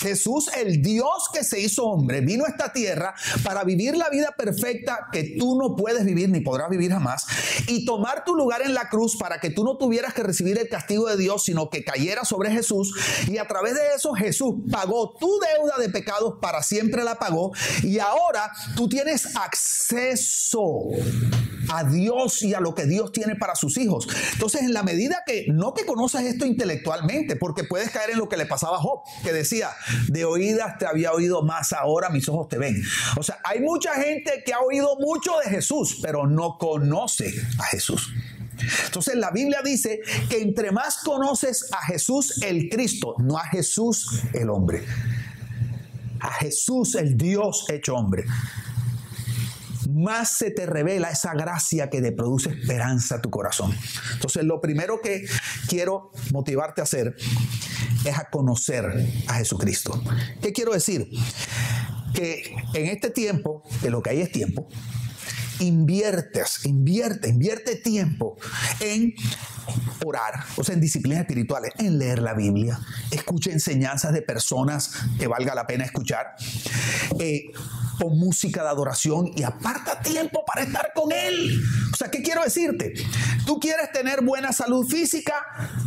Jesús, 0.00 0.48
el 0.56 0.80
Dios 0.80 1.28
que 1.32 1.42
se 1.42 1.60
hizo 1.60 1.84
hombre, 1.84 2.20
vino 2.20 2.44
a 2.44 2.48
esta 2.48 2.72
tierra 2.72 3.14
para 3.42 3.64
vivir 3.64 3.96
la 3.96 4.08
vida 4.10 4.32
perfecta 4.36 5.08
que 5.12 5.36
tú 5.38 5.58
no 5.58 5.74
puedes 5.74 6.04
vivir 6.04 6.28
ni 6.28 6.40
podrás 6.40 6.70
vivir 6.70 6.92
jamás 6.92 7.26
y 7.66 7.84
tomar 7.84 8.24
tu 8.24 8.34
lugar 8.34 8.62
en 8.62 8.74
la 8.74 8.88
cruz 8.88 9.16
para 9.16 9.40
que 9.40 9.50
tú 9.50 9.64
no 9.64 9.76
tuvieras 9.76 10.14
que 10.14 10.22
recibir 10.22 10.58
el 10.58 10.68
castigo 10.68 11.08
de 11.08 11.16
Dios, 11.16 11.44
sino 11.44 11.68
que 11.68 11.84
cayera 11.84 12.24
sobre 12.24 12.50
Jesús. 12.50 12.94
Y 13.26 13.38
a 13.38 13.46
través 13.46 13.74
de 13.74 13.80
eso 13.96 14.12
Jesús 14.14 14.54
pagó 14.70 15.16
tu 15.18 15.28
deuda 15.40 15.78
de 15.78 15.88
pecados, 15.88 16.34
para 16.40 16.62
siempre 16.62 17.02
la 17.04 17.18
pagó. 17.18 17.52
Y 17.82 17.98
ahora 17.98 18.52
tú 18.76 18.88
tienes 18.88 19.36
acceso 19.36 20.88
a 21.68 21.84
Dios 21.84 22.42
y 22.42 22.54
a 22.54 22.60
lo 22.60 22.74
que 22.74 22.86
Dios 22.86 23.12
tiene 23.12 23.36
para 23.36 23.54
sus 23.54 23.76
hijos. 23.78 24.08
Entonces, 24.32 24.62
en 24.62 24.72
la 24.72 24.82
medida 24.82 25.22
que 25.26 25.46
no 25.48 25.74
que 25.74 25.84
conoces 25.84 26.22
esto 26.22 26.46
intelectualmente, 26.46 27.36
porque 27.36 27.64
puedes 27.64 27.90
caer 27.90 28.10
en 28.10 28.18
lo 28.18 28.28
que 28.28 28.36
le 28.36 28.46
pasaba 28.46 28.76
a 28.76 28.80
Job, 28.80 29.00
que 29.22 29.32
decía, 29.32 29.70
de 30.08 30.24
oídas 30.24 30.78
te 30.78 30.86
había 30.86 31.12
oído 31.12 31.42
más, 31.42 31.72
ahora 31.72 32.10
mis 32.10 32.28
ojos 32.28 32.48
te 32.48 32.58
ven. 32.58 32.82
O 33.16 33.22
sea, 33.22 33.38
hay 33.44 33.60
mucha 33.60 33.94
gente 33.94 34.42
que 34.44 34.52
ha 34.52 34.60
oído 34.60 34.96
mucho 34.98 35.32
de 35.44 35.50
Jesús, 35.50 35.98
pero 36.02 36.26
no 36.26 36.58
conoce 36.58 37.32
a 37.58 37.64
Jesús. 37.64 38.12
Entonces 38.86 39.14
la 39.14 39.30
Biblia 39.30 39.60
dice 39.64 40.00
que 40.28 40.42
entre 40.42 40.72
más 40.72 40.98
conoces 40.98 41.70
a 41.72 41.84
Jesús 41.86 42.42
el 42.42 42.68
Cristo, 42.68 43.14
no 43.18 43.38
a 43.38 43.44
Jesús 43.44 44.22
el 44.32 44.50
hombre. 44.50 44.84
a 46.20 46.32
Jesús 46.32 46.94
el 46.94 47.16
Dios 47.16 47.64
hecho 47.68 47.94
hombre, 47.94 48.24
más 49.88 50.36
se 50.36 50.50
te 50.50 50.66
revela 50.66 51.10
esa 51.10 51.32
gracia 51.34 51.88
que 51.88 52.02
te 52.02 52.12
produce 52.12 52.50
esperanza 52.50 53.16
a 53.16 53.20
tu 53.20 53.30
corazón. 53.30 53.74
Entonces, 54.12 54.44
lo 54.44 54.60
primero 54.60 55.00
que 55.00 55.26
quiero 55.68 56.10
motivarte 56.32 56.80
a 56.80 56.84
hacer 56.84 57.16
es 58.04 58.18
a 58.18 58.28
conocer 58.30 58.84
a 59.26 59.34
Jesucristo. 59.34 60.00
¿Qué 60.42 60.52
quiero 60.52 60.72
decir? 60.72 61.08
Que 62.14 62.54
en 62.74 62.86
este 62.86 63.10
tiempo, 63.10 63.62
que 63.80 63.90
lo 63.90 64.02
que 64.02 64.10
hay 64.10 64.20
es 64.20 64.32
tiempo, 64.32 64.68
inviertes, 65.60 66.64
invierte, 66.64 67.28
invierte 67.28 67.76
tiempo 67.76 68.36
en 68.80 69.14
orar, 70.04 70.44
o 70.56 70.64
sea, 70.64 70.74
en 70.74 70.80
disciplinas 70.80 71.20
espirituales, 71.20 71.72
en 71.78 71.98
leer 71.98 72.20
la 72.20 72.34
Biblia, 72.34 72.78
escucha 73.10 73.50
enseñanzas 73.50 74.12
de 74.12 74.22
personas 74.22 74.92
que 75.18 75.26
valga 75.26 75.54
la 75.54 75.66
pena 75.66 75.84
escuchar, 75.84 76.34
eh, 77.18 77.50
música 78.06 78.62
de 78.62 78.68
adoración 78.68 79.30
y 79.34 79.42
aparta 79.42 80.00
tiempo 80.00 80.44
para 80.46 80.62
estar 80.62 80.92
con 80.94 81.12
Él. 81.12 81.60
O 81.92 81.96
sea, 81.96 82.10
¿qué 82.10 82.22
quiero 82.22 82.42
decirte? 82.42 82.94
Tú 83.44 83.58
quieres 83.58 83.90
tener 83.92 84.22
buena 84.22 84.52
salud 84.52 84.86
física, 84.86 85.34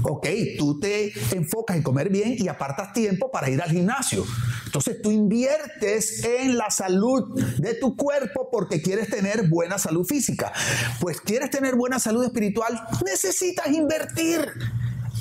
ok, 0.03 0.27
tú 0.57 0.79
te 0.79 1.13
enfocas 1.35 1.77
en 1.77 1.83
comer 1.83 2.09
bien 2.09 2.35
y 2.37 2.47
apartas 2.47 2.93
tiempo 2.93 3.31
para 3.31 3.49
ir 3.49 3.61
al 3.61 3.69
gimnasio. 3.69 4.25
Entonces 4.65 5.01
tú 5.01 5.11
inviertes 5.11 6.23
en 6.23 6.57
la 6.57 6.69
salud 6.69 7.39
de 7.57 7.73
tu 7.75 7.95
cuerpo 7.95 8.49
porque 8.51 8.81
quieres 8.81 9.09
tener 9.09 9.49
buena 9.49 9.77
salud 9.77 10.05
física. 10.05 10.51
Pues 10.99 11.21
quieres 11.21 11.49
tener 11.49 11.75
buena 11.75 11.99
salud 11.99 12.23
espiritual, 12.23 12.81
necesitas 13.05 13.67
invertir 13.67 14.51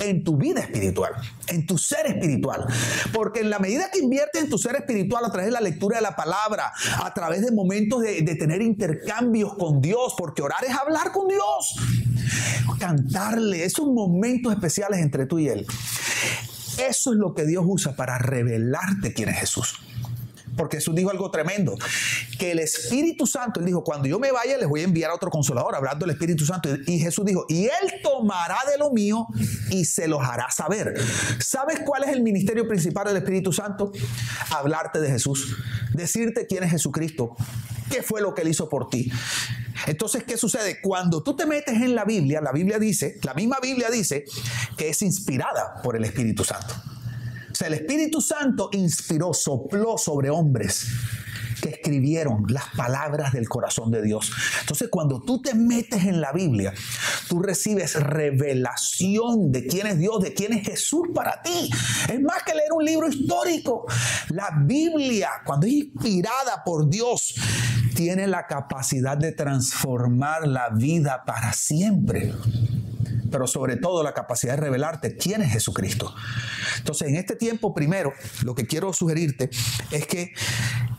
en 0.00 0.24
tu 0.24 0.36
vida 0.36 0.60
espiritual, 0.60 1.12
en 1.48 1.66
tu 1.66 1.78
ser 1.78 2.06
espiritual. 2.06 2.66
Porque 3.12 3.40
en 3.40 3.50
la 3.50 3.58
medida 3.58 3.90
que 3.90 4.00
inviertes 4.00 4.42
en 4.42 4.50
tu 4.50 4.58
ser 4.58 4.76
espiritual 4.76 5.24
a 5.24 5.30
través 5.30 5.46
de 5.46 5.52
la 5.52 5.60
lectura 5.60 5.96
de 5.96 6.02
la 6.02 6.16
palabra, 6.16 6.72
a 7.02 7.14
través 7.14 7.42
de 7.42 7.52
momentos 7.52 8.02
de, 8.02 8.22
tener 8.40 8.62
intercambios 8.62 9.54
con 9.54 9.80
Dios, 9.80 10.14
porque 10.16 10.42
orar 10.42 10.64
es 10.64 10.74
hablar 10.74 11.12
con 11.12 11.28
Dios, 11.28 11.76
cantarle, 12.78 13.64
esos 13.64 13.86
momentos 13.86 14.52
especiales 14.52 15.00
entre 15.00 15.26
tú 15.26 15.38
y 15.38 15.48
Él. 15.48 15.66
Eso 16.78 17.12
es 17.12 17.18
lo 17.18 17.34
que 17.34 17.44
Dios 17.44 17.64
usa 17.66 17.94
para 17.94 18.18
revelarte 18.18 19.12
quién 19.12 19.28
es 19.28 19.40
Jesús. 19.40 19.74
Porque 20.56 20.78
Jesús 20.78 20.94
dijo 20.94 21.10
algo 21.10 21.30
tremendo, 21.30 21.76
que 22.38 22.52
el 22.52 22.58
Espíritu 22.58 23.26
Santo, 23.26 23.60
él 23.60 23.66
dijo, 23.66 23.84
cuando 23.84 24.08
yo 24.08 24.18
me 24.18 24.32
vaya 24.32 24.58
les 24.58 24.68
voy 24.68 24.80
a 24.80 24.84
enviar 24.84 25.10
a 25.10 25.14
otro 25.14 25.30
consolador, 25.30 25.74
hablando 25.74 26.06
del 26.06 26.14
Espíritu 26.14 26.44
Santo. 26.44 26.68
Y 26.86 26.98
Jesús 26.98 27.24
dijo, 27.24 27.46
y 27.48 27.64
él 27.64 28.00
tomará 28.02 28.58
de 28.70 28.78
lo 28.78 28.90
mío 28.90 29.26
y 29.70 29.84
se 29.84 30.08
los 30.08 30.22
hará 30.22 30.50
saber. 30.50 30.94
¿Sabes 31.40 31.80
cuál 31.84 32.04
es 32.04 32.10
el 32.10 32.22
ministerio 32.22 32.66
principal 32.66 33.06
del 33.06 33.16
Espíritu 33.16 33.52
Santo? 33.52 33.92
Hablarte 34.50 35.00
de 35.00 35.10
Jesús, 35.10 35.56
decirte 35.94 36.46
quién 36.46 36.64
es 36.64 36.70
Jesucristo, 36.70 37.36
qué 37.90 38.02
fue 38.02 38.20
lo 38.20 38.34
que 38.34 38.42
él 38.42 38.48
hizo 38.48 38.68
por 38.68 38.88
ti. 38.88 39.10
Entonces, 39.86 40.24
¿qué 40.24 40.36
sucede? 40.36 40.80
Cuando 40.80 41.22
tú 41.22 41.36
te 41.36 41.46
metes 41.46 41.74
en 41.74 41.94
la 41.94 42.04
Biblia, 42.04 42.40
la 42.40 42.52
Biblia 42.52 42.78
dice, 42.78 43.18
la 43.22 43.34
misma 43.34 43.58
Biblia 43.62 43.90
dice 43.90 44.24
que 44.76 44.90
es 44.90 45.02
inspirada 45.02 45.80
por 45.82 45.96
el 45.96 46.04
Espíritu 46.04 46.44
Santo. 46.44 46.74
El 47.66 47.74
Espíritu 47.74 48.20
Santo 48.20 48.70
inspiró, 48.72 49.34
sopló 49.34 49.98
sobre 49.98 50.30
hombres 50.30 50.86
que 51.60 51.68
escribieron 51.68 52.44
las 52.48 52.64
palabras 52.74 53.32
del 53.32 53.48
corazón 53.48 53.90
de 53.90 54.02
Dios. 54.02 54.32
Entonces, 54.60 54.88
cuando 54.90 55.20
tú 55.20 55.42
te 55.42 55.54
metes 55.54 56.04
en 56.04 56.20
la 56.20 56.32
Biblia, 56.32 56.72
tú 57.28 57.42
recibes 57.42 57.94
revelación 58.02 59.52
de 59.52 59.66
quién 59.66 59.86
es 59.86 59.98
Dios, 59.98 60.20
de 60.22 60.32
quién 60.32 60.54
es 60.54 60.66
Jesús 60.66 61.08
para 61.14 61.42
ti. 61.42 61.70
Es 62.10 62.20
más 62.20 62.42
que 62.44 62.54
leer 62.54 62.72
un 62.72 62.84
libro 62.84 63.08
histórico. 63.08 63.86
La 64.30 64.50
Biblia, 64.64 65.30
cuando 65.44 65.66
es 65.66 65.74
inspirada 65.74 66.64
por 66.64 66.88
Dios, 66.88 67.34
tiene 67.94 68.26
la 68.26 68.46
capacidad 68.46 69.18
de 69.18 69.32
transformar 69.32 70.48
la 70.48 70.70
vida 70.70 71.24
para 71.26 71.52
siempre 71.52 72.32
pero 73.30 73.46
sobre 73.46 73.76
todo 73.76 74.02
la 74.02 74.12
capacidad 74.14 74.54
de 74.54 74.60
revelarte 74.60 75.16
quién 75.16 75.42
es 75.42 75.52
Jesucristo. 75.52 76.14
Entonces, 76.78 77.08
en 77.08 77.16
este 77.16 77.36
tiempo, 77.36 77.74
primero, 77.74 78.12
lo 78.42 78.54
que 78.54 78.66
quiero 78.66 78.92
sugerirte 78.92 79.50
es 79.90 80.06
que 80.06 80.32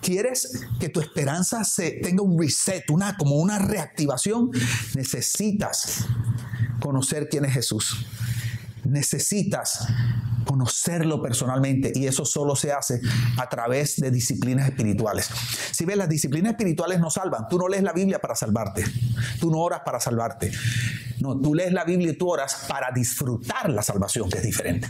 quieres 0.02 0.62
que 0.80 0.90
tu 0.90 1.00
esperanza 1.00 1.64
se 1.64 1.92
tenga 1.92 2.24
un 2.24 2.40
reset, 2.40 2.90
una 2.90 3.18
como 3.18 3.36
una 3.36 3.60
reactivación, 3.60 4.52
necesitas 4.96 6.06
conocer 6.80 7.30
quién 7.30 7.46
es 7.46 7.54
Jesús. 7.54 8.06
Necesitas 8.84 9.88
conocerlo 10.46 11.22
personalmente 11.22 11.92
y 11.96 12.08
eso 12.08 12.26
solo 12.26 12.56
se 12.56 12.72
hace 12.72 13.00
a 13.38 13.48
través 13.48 13.98
de 13.98 14.12
disciplinas 14.12 14.70
espirituales. 14.70 15.30
Si 15.72 15.86
ves, 15.86 15.98
las 15.98 16.10
disciplinas 16.10 16.52
espirituales 16.52 17.00
no 17.00 17.10
salvan. 17.10 17.48
Tú 17.48 17.58
no 17.58 17.68
lees 17.68 17.84
la 17.84 17.94
Biblia 17.94 18.20
para 18.20 18.36
salvarte. 18.36 18.84
Tú 19.40 19.52
no 19.52 19.60
oras 19.60 19.82
para 19.86 20.00
salvarte. 20.00 20.52
No, 21.20 21.40
tú 21.40 21.54
lees 21.54 21.72
la 21.72 21.84
Biblia 21.84 22.12
y 22.12 22.18
tú 22.18 22.30
oras 22.30 22.66
para 22.68 22.92
disfrutar 22.92 23.70
la 23.70 23.84
salvación, 23.84 24.30
que 24.30 24.40
es 24.40 24.44
diferente. 24.44 24.88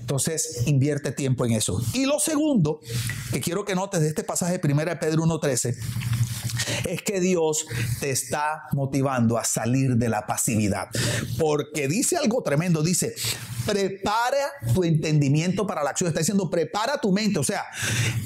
Entonces, 0.00 0.62
invierte 0.66 1.10
tiempo 1.10 1.44
en 1.44 1.52
eso. 1.52 1.82
Y 1.92 2.06
lo 2.06 2.20
segundo 2.20 2.80
que 3.32 3.40
quiero 3.40 3.64
que 3.64 3.74
notes 3.74 4.00
de 4.00 4.08
este 4.08 4.22
pasaje 4.22 4.58
de 4.58 4.72
1 4.72 4.84
de 4.84 4.96
Pedro 4.96 5.24
1.13 5.24 5.76
es 6.84 7.02
que 7.02 7.20
Dios 7.20 7.66
te 8.00 8.10
está 8.10 8.64
motivando 8.72 9.38
a 9.38 9.44
salir 9.44 9.96
de 9.96 10.08
la 10.08 10.26
pasividad. 10.26 10.88
Porque 11.38 11.88
dice 11.88 12.16
algo 12.16 12.42
tremendo, 12.42 12.82
dice, 12.82 13.14
prepara 13.64 14.52
tu 14.74 14.84
entendimiento 14.84 15.66
para 15.66 15.82
la 15.82 15.90
acción. 15.90 16.08
Está 16.08 16.20
diciendo, 16.20 16.50
prepara 16.50 17.00
tu 17.00 17.12
mente. 17.12 17.38
O 17.38 17.44
sea, 17.44 17.64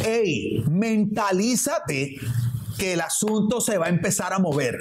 hey, 0.00 0.64
mentalízate 0.68 2.16
que 2.78 2.94
el 2.94 3.00
asunto 3.00 3.60
se 3.60 3.78
va 3.78 3.86
a 3.86 3.90
empezar 3.90 4.32
a 4.32 4.38
mover. 4.38 4.78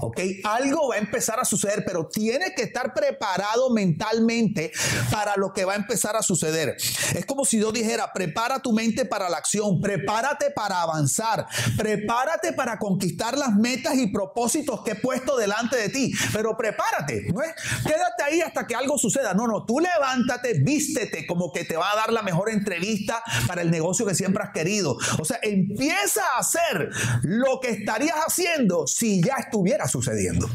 ¿Ok? 0.00 0.20
Algo 0.44 0.88
va 0.88 0.96
a 0.96 0.98
empezar 0.98 1.40
a 1.40 1.44
suceder, 1.44 1.84
pero 1.86 2.08
tiene 2.08 2.54
que 2.54 2.62
estar 2.62 2.94
preparado 2.94 3.70
mentalmente 3.70 4.72
para 5.10 5.36
lo 5.36 5.52
que 5.52 5.64
va 5.64 5.74
a 5.74 5.76
empezar 5.76 6.16
a 6.16 6.22
suceder. 6.22 6.76
Es 7.14 7.26
como 7.26 7.44
si 7.44 7.58
yo 7.58 7.72
dijera, 7.72 8.12
prepara 8.12 8.60
tu 8.60 8.72
mente 8.72 9.04
para 9.04 9.28
la 9.28 9.38
acción, 9.38 9.80
prepárate 9.80 10.50
para 10.50 10.82
avanzar, 10.82 11.46
prepárate 11.76 12.52
para 12.52 12.78
conquistar 12.78 13.36
las 13.36 13.54
metas 13.54 13.96
y 13.96 14.08
propósitos 14.08 14.82
que 14.82 14.92
he 14.92 14.94
puesto 14.96 15.36
delante 15.36 15.76
de 15.76 15.88
ti, 15.88 16.12
pero 16.32 16.56
prepárate, 16.56 17.26
¿no? 17.32 17.40
Quédate 17.84 18.22
ahí 18.22 18.40
hasta 18.40 18.66
que 18.66 18.74
algo 18.74 18.98
suceda. 18.98 19.34
No, 19.34 19.46
no, 19.46 19.64
tú 19.64 19.80
levántate, 19.80 20.54
vístete 20.60 21.26
como 21.26 21.52
que 21.52 21.64
te 21.64 21.76
va 21.76 21.92
a 21.92 21.96
dar 21.96 22.12
la 22.12 22.22
mejor 22.22 22.50
entrevista 22.50 23.22
para 23.46 23.62
el 23.62 23.70
negocio 23.70 24.06
que 24.06 24.14
siempre 24.14 24.42
has 24.42 24.50
querido. 24.50 24.96
O 25.18 25.24
sea, 25.24 25.38
empieza 25.42 26.22
a 26.34 26.40
hacer 26.40 26.90
lo 27.22 27.60
que 27.60 27.70
estarías 27.70 28.16
haciendo 28.16 28.86
si 28.86 29.22
ya 29.22 29.36
estuvieras 29.36 29.89
sucediendo. 29.90 30.48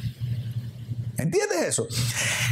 ¿Entiendes 1.17 1.61
eso? 1.61 1.87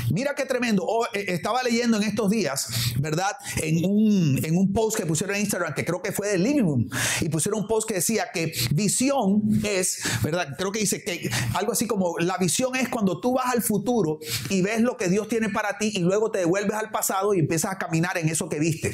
Mira 0.10 0.36
qué 0.36 0.46
tremendo. 0.46 0.84
Oh, 0.88 1.06
eh, 1.14 1.26
estaba 1.30 1.62
leyendo 1.64 1.98
en 1.98 2.04
estos 2.04 2.30
días, 2.30 2.68
¿verdad? 3.00 3.32
En 3.62 3.84
un, 3.86 4.40
en 4.44 4.56
un 4.56 4.72
post 4.72 4.98
que 4.98 5.06
pusieron 5.06 5.36
en 5.36 5.42
Instagram, 5.42 5.74
que 5.74 5.84
creo 5.84 6.02
que 6.02 6.12
fue 6.12 6.30
de 6.30 6.38
Living 6.38 6.90
y 7.22 7.30
pusieron 7.30 7.62
un 7.62 7.68
post 7.68 7.88
que 7.88 7.96
decía 7.96 8.28
que 8.34 8.54
visión 8.72 9.42
es, 9.64 10.04
¿verdad? 10.24 10.56
Creo 10.58 10.72
que 10.72 10.80
dice 10.80 11.04
que 11.04 11.30
algo 11.54 11.74
así 11.74 11.88
como 11.88 12.18
la 12.20 12.38
visión 12.38 12.76
es 12.76 12.90
cuando 12.90 13.20
tú 13.20 13.34
vas 13.34 13.54
al 13.54 13.62
futuro 13.62 14.20
y 14.50 14.62
ves 14.62 14.82
lo 14.82 14.98
que 14.98 15.10
Dios 15.10 15.28
tiene 15.28 15.50
para 15.50 15.78
ti 15.78 15.92
y 15.94 16.00
luego 16.00 16.32
te 16.32 16.40
devuelves 16.40 16.76
al 16.76 16.90
pasado 16.90 17.34
y 17.34 17.40
empiezas 17.40 17.74
a 17.74 17.78
caminar 17.78 18.18
en 18.18 18.30
eso 18.30 18.48
que 18.48 18.60
viste. 18.60 18.94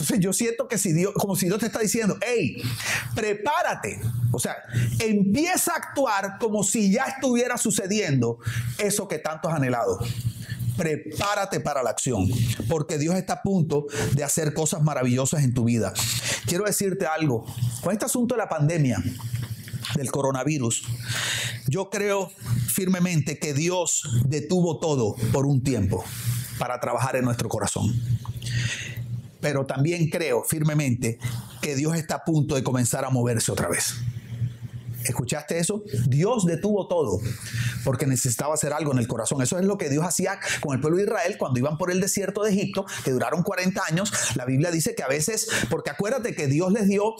Entonces 0.00 0.20
yo 0.20 0.32
siento 0.32 0.68
que 0.68 0.78
si 0.78 0.92
Dios, 0.92 1.12
como 1.14 1.34
si 1.34 1.46
Dios 1.46 1.58
te 1.58 1.66
está 1.66 1.80
diciendo, 1.80 2.16
hey, 2.24 2.62
prepárate. 3.16 4.00
O 4.30 4.38
sea, 4.38 4.56
empieza 5.00 5.72
a 5.72 5.76
actuar 5.76 6.38
como 6.38 6.62
si 6.62 6.92
ya 6.92 7.04
estuviera 7.04 7.58
sucediendo 7.58 8.38
eso 8.78 9.08
que 9.08 9.18
tanto 9.18 9.48
has 9.48 9.56
anhelado. 9.56 9.98
Prepárate 10.76 11.58
para 11.58 11.82
la 11.82 11.90
acción, 11.90 12.28
porque 12.68 12.96
Dios 12.98 13.16
está 13.16 13.32
a 13.34 13.42
punto 13.42 13.86
de 14.12 14.22
hacer 14.22 14.54
cosas 14.54 14.82
maravillosas 14.82 15.42
en 15.42 15.52
tu 15.52 15.64
vida. 15.64 15.92
Quiero 16.46 16.64
decirte 16.64 17.06
algo, 17.06 17.44
con 17.82 17.92
este 17.92 18.04
asunto 18.04 18.36
de 18.36 18.38
la 18.38 18.48
pandemia, 18.48 19.02
del 19.96 20.12
coronavirus, 20.12 20.84
yo 21.66 21.90
creo 21.90 22.30
firmemente 22.68 23.40
que 23.40 23.52
Dios 23.52 24.22
detuvo 24.26 24.78
todo 24.78 25.16
por 25.32 25.46
un 25.46 25.64
tiempo 25.64 26.04
para 26.60 26.78
trabajar 26.78 27.16
en 27.16 27.24
nuestro 27.24 27.48
corazón 27.48 28.00
pero 29.40 29.66
también 29.66 30.08
creo 30.08 30.42
firmemente 30.44 31.18
que 31.60 31.76
Dios 31.76 31.96
está 31.96 32.16
a 32.16 32.24
punto 32.24 32.54
de 32.54 32.62
comenzar 32.62 33.04
a 33.04 33.10
moverse 33.10 33.52
otra 33.52 33.68
vez. 33.68 33.94
¿Escuchaste 35.04 35.58
eso? 35.58 35.84
Dios 36.06 36.44
detuvo 36.44 36.88
todo 36.88 37.20
porque 37.84 38.06
necesitaba 38.06 38.54
hacer 38.54 38.72
algo 38.72 38.92
en 38.92 38.98
el 38.98 39.06
corazón. 39.06 39.40
Eso 39.42 39.58
es 39.58 39.64
lo 39.64 39.78
que 39.78 39.88
Dios 39.88 40.04
hacía 40.04 40.38
con 40.60 40.74
el 40.74 40.80
pueblo 40.80 40.98
de 40.98 41.04
Israel 41.04 41.36
cuando 41.38 41.58
iban 41.58 41.78
por 41.78 41.90
el 41.90 42.00
desierto 42.00 42.42
de 42.42 42.50
Egipto, 42.50 42.84
que 43.04 43.12
duraron 43.12 43.42
40 43.42 43.82
años. 43.88 44.12
La 44.34 44.44
Biblia 44.44 44.70
dice 44.70 44.94
que 44.94 45.02
a 45.02 45.08
veces, 45.08 45.48
porque 45.70 45.90
acuérdate 45.90 46.34
que 46.34 46.46
Dios 46.46 46.72
les 46.72 46.88
dio 46.88 47.14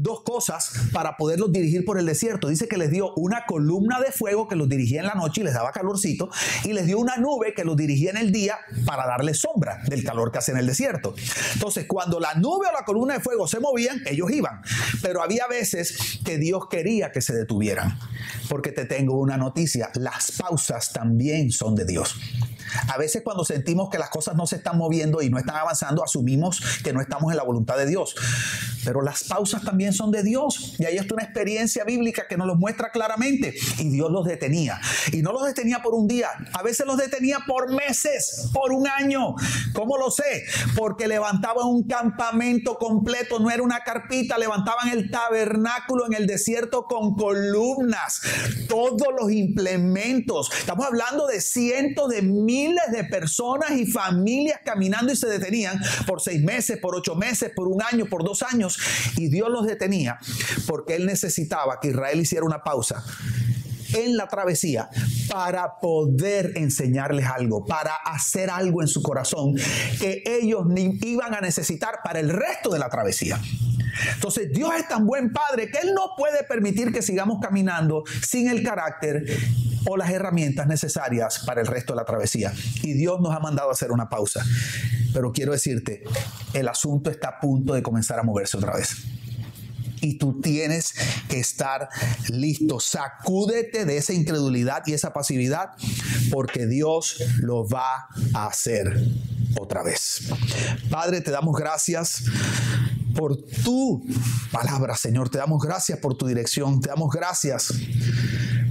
dos 0.00 0.22
cosas 0.22 0.72
para 0.92 1.16
poderlos 1.16 1.52
dirigir 1.52 1.84
por 1.84 1.98
el 1.98 2.06
desierto. 2.06 2.48
Dice 2.48 2.68
que 2.68 2.76
les 2.76 2.90
dio 2.90 3.12
una 3.14 3.44
columna 3.46 4.00
de 4.00 4.12
fuego 4.12 4.48
que 4.48 4.56
los 4.56 4.68
dirigía 4.68 5.00
en 5.00 5.06
la 5.06 5.14
noche 5.14 5.40
y 5.40 5.44
les 5.44 5.54
daba 5.54 5.72
calorcito, 5.72 6.30
y 6.64 6.72
les 6.72 6.86
dio 6.86 6.98
una 6.98 7.16
nube 7.16 7.54
que 7.54 7.64
los 7.64 7.76
dirigía 7.76 8.10
en 8.10 8.16
el 8.16 8.32
día 8.32 8.58
para 8.86 9.06
darles 9.06 9.40
sombra 9.40 9.82
del 9.88 10.04
calor 10.04 10.30
que 10.32 10.38
hace 10.38 10.52
en 10.52 10.58
el 10.58 10.66
desierto. 10.66 11.14
Entonces, 11.54 11.86
cuando 11.86 12.20
la 12.20 12.34
nube 12.34 12.66
o 12.68 12.72
la 12.72 12.84
columna 12.84 13.14
de 13.14 13.20
fuego 13.20 13.46
se 13.46 13.60
movían, 13.60 14.02
ellos 14.06 14.30
iban. 14.30 14.62
Pero 15.02 15.22
había 15.22 15.46
veces 15.46 16.20
que 16.24 16.38
Dios 16.38 16.68
quería 16.68 17.12
que 17.12 17.20
se 17.20 17.33
detuvieran. 17.34 17.98
Porque 18.48 18.72
te 18.72 18.84
tengo 18.84 19.18
una 19.18 19.36
noticia, 19.36 19.90
las 19.94 20.32
pausas 20.32 20.92
también 20.92 21.50
son 21.50 21.74
de 21.74 21.84
Dios. 21.84 22.16
A 22.88 22.98
veces 22.98 23.22
cuando 23.22 23.44
sentimos 23.44 23.88
que 23.90 23.98
las 23.98 24.10
cosas 24.10 24.34
no 24.36 24.46
se 24.46 24.56
están 24.56 24.78
moviendo 24.78 25.22
y 25.22 25.30
no 25.30 25.38
están 25.38 25.56
avanzando, 25.56 26.02
asumimos 26.02 26.60
que 26.82 26.92
no 26.92 27.00
estamos 27.00 27.30
en 27.30 27.36
la 27.36 27.44
voluntad 27.44 27.76
de 27.76 27.86
Dios. 27.86 28.14
Pero 28.84 29.00
las 29.00 29.24
pausas 29.24 29.62
también 29.62 29.92
son 29.92 30.10
de 30.10 30.22
Dios. 30.22 30.74
Y 30.78 30.84
ahí 30.84 30.96
está 30.96 31.14
una 31.14 31.24
experiencia 31.24 31.84
bíblica 31.84 32.26
que 32.28 32.36
nos 32.36 32.46
lo 32.46 32.54
muestra 32.54 32.90
claramente. 32.90 33.54
Y 33.78 33.88
Dios 33.88 34.10
los 34.10 34.26
detenía. 34.26 34.78
Y 35.12 35.22
no 35.22 35.32
los 35.32 35.44
detenía 35.44 35.80
por 35.82 35.94
un 35.94 36.06
día. 36.06 36.28
A 36.52 36.62
veces 36.62 36.86
los 36.86 36.98
detenía 36.98 37.38
por 37.46 37.72
meses, 37.72 38.50
por 38.52 38.72
un 38.72 38.86
año. 38.86 39.34
¿Cómo 39.72 39.96
lo 39.96 40.10
sé? 40.10 40.44
Porque 40.76 41.08
levantaban 41.08 41.66
un 41.66 41.84
campamento 41.84 42.76
completo. 42.76 43.38
No 43.38 43.50
era 43.50 43.62
una 43.62 43.80
carpita. 43.80 44.36
Levantaban 44.36 44.88
el 44.90 45.10
tabernáculo 45.10 46.06
en 46.06 46.14
el 46.14 46.26
desierto 46.26 46.84
con 46.84 47.13
columnas. 47.16 48.20
Todos 48.68 49.08
los 49.18 49.30
implementos. 49.30 50.50
Estamos 50.58 50.86
hablando 50.86 51.26
de 51.26 51.40
cientos 51.40 52.10
de 52.10 52.22
miles 52.22 52.84
de 52.92 53.04
personas 53.04 53.72
y 53.72 53.86
familias 53.86 54.60
caminando 54.64 55.12
y 55.12 55.16
se 55.16 55.28
detenían 55.28 55.80
por 56.06 56.20
seis 56.20 56.42
meses, 56.42 56.78
por 56.78 56.94
ocho 56.94 57.14
meses, 57.14 57.52
por 57.54 57.68
un 57.68 57.82
año, 57.82 58.06
por 58.06 58.24
dos 58.24 58.42
años. 58.42 58.78
Y 59.16 59.28
Dios 59.28 59.48
los 59.50 59.66
detenía 59.66 60.18
porque 60.66 60.96
Él 60.96 61.06
necesitaba 61.06 61.80
que 61.80 61.88
Israel 61.88 62.20
hiciera 62.20 62.44
una 62.44 62.62
pausa 62.62 63.04
en 63.94 64.16
la 64.16 64.28
travesía 64.28 64.88
para 65.30 65.78
poder 65.80 66.52
enseñarles 66.56 67.26
algo, 67.26 67.64
para 67.64 67.94
hacer 67.94 68.50
algo 68.50 68.82
en 68.82 68.88
su 68.88 69.02
corazón 69.02 69.54
que 70.00 70.22
ellos 70.26 70.66
iban 71.02 71.34
a 71.34 71.40
necesitar 71.40 72.00
para 72.02 72.20
el 72.20 72.30
resto 72.30 72.70
de 72.70 72.78
la 72.78 72.88
travesía. 72.88 73.40
Entonces 74.14 74.52
Dios 74.52 74.72
es 74.76 74.88
tan 74.88 75.06
buen 75.06 75.32
padre 75.32 75.70
que 75.70 75.78
Él 75.78 75.94
no 75.94 76.10
puede 76.16 76.44
permitir 76.44 76.92
que 76.92 77.02
sigamos 77.02 77.38
caminando 77.40 78.04
sin 78.26 78.48
el 78.48 78.62
carácter 78.62 79.24
o 79.86 79.96
las 79.96 80.10
herramientas 80.10 80.66
necesarias 80.66 81.40
para 81.46 81.60
el 81.60 81.66
resto 81.66 81.92
de 81.92 81.98
la 81.98 82.04
travesía. 82.04 82.52
Y 82.82 82.94
Dios 82.94 83.20
nos 83.20 83.34
ha 83.34 83.40
mandado 83.40 83.68
a 83.68 83.72
hacer 83.72 83.92
una 83.92 84.08
pausa. 84.08 84.44
Pero 85.12 85.32
quiero 85.32 85.52
decirte, 85.52 86.02
el 86.52 86.68
asunto 86.68 87.10
está 87.10 87.28
a 87.28 87.40
punto 87.40 87.74
de 87.74 87.82
comenzar 87.82 88.18
a 88.18 88.22
moverse 88.22 88.56
otra 88.56 88.74
vez 88.74 88.96
y 90.04 90.18
tú 90.18 90.40
tienes 90.40 90.94
que 91.28 91.40
estar 91.40 91.88
listo. 92.28 92.78
Sacúdete 92.78 93.86
de 93.86 93.96
esa 93.96 94.12
incredulidad 94.12 94.82
y 94.86 94.92
esa 94.92 95.12
pasividad 95.12 95.70
porque 96.30 96.66
Dios 96.66 97.22
lo 97.38 97.66
va 97.66 98.08
a 98.34 98.46
hacer 98.46 99.02
otra 99.56 99.82
vez. 99.82 100.28
Padre, 100.90 101.20
te 101.20 101.30
damos 101.30 101.56
gracias 101.56 102.24
por 103.14 103.36
tu 103.64 104.04
palabra, 104.50 104.96
Señor. 104.96 105.28
Te 105.28 105.38
damos 105.38 105.62
gracias 105.62 105.98
por 105.98 106.16
tu 106.16 106.26
dirección. 106.26 106.80
Te 106.80 106.88
damos 106.88 107.10
gracias 107.12 107.72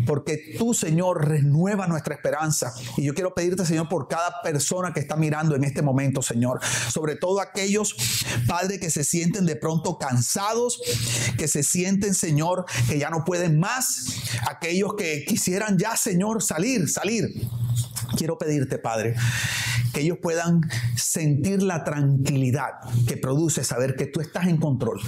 porque 0.05 0.55
tú, 0.57 0.73
Señor, 0.73 1.27
renueva 1.27 1.87
nuestra 1.87 2.15
esperanza. 2.15 2.73
Y 2.97 3.03
yo 3.03 3.13
quiero 3.13 3.33
pedirte, 3.33 3.65
Señor, 3.65 3.89
por 3.89 4.07
cada 4.07 4.41
persona 4.41 4.93
que 4.93 4.99
está 4.99 5.15
mirando 5.15 5.55
en 5.55 5.63
este 5.63 5.81
momento, 5.81 6.21
Señor, 6.21 6.59
sobre 6.89 7.15
todo 7.15 7.39
aquellos, 7.39 7.95
Padre, 8.47 8.79
que 8.79 8.89
se 8.89 9.03
sienten 9.03 9.45
de 9.45 9.55
pronto 9.55 9.97
cansados, 9.97 10.81
que 11.37 11.47
se 11.47 11.63
sienten, 11.63 12.13
Señor, 12.13 12.65
que 12.87 12.99
ya 12.99 13.09
no 13.09 13.23
pueden 13.25 13.59
más, 13.59 14.05
aquellos 14.49 14.95
que 14.95 15.25
quisieran 15.25 15.77
ya, 15.77 15.95
Señor, 15.95 16.43
salir, 16.43 16.89
salir. 16.89 17.33
Quiero 18.17 18.37
pedirte, 18.37 18.77
Padre, 18.77 19.15
que 19.93 20.01
ellos 20.01 20.17
puedan 20.21 20.61
sentir 20.95 21.61
la 21.63 21.83
tranquilidad 21.83 22.71
que 23.07 23.17
produce 23.17 23.63
saber 23.63 23.95
que 23.95 24.07
tú 24.07 24.21
estás 24.21 24.47
en 24.47 24.57
control. 24.57 24.99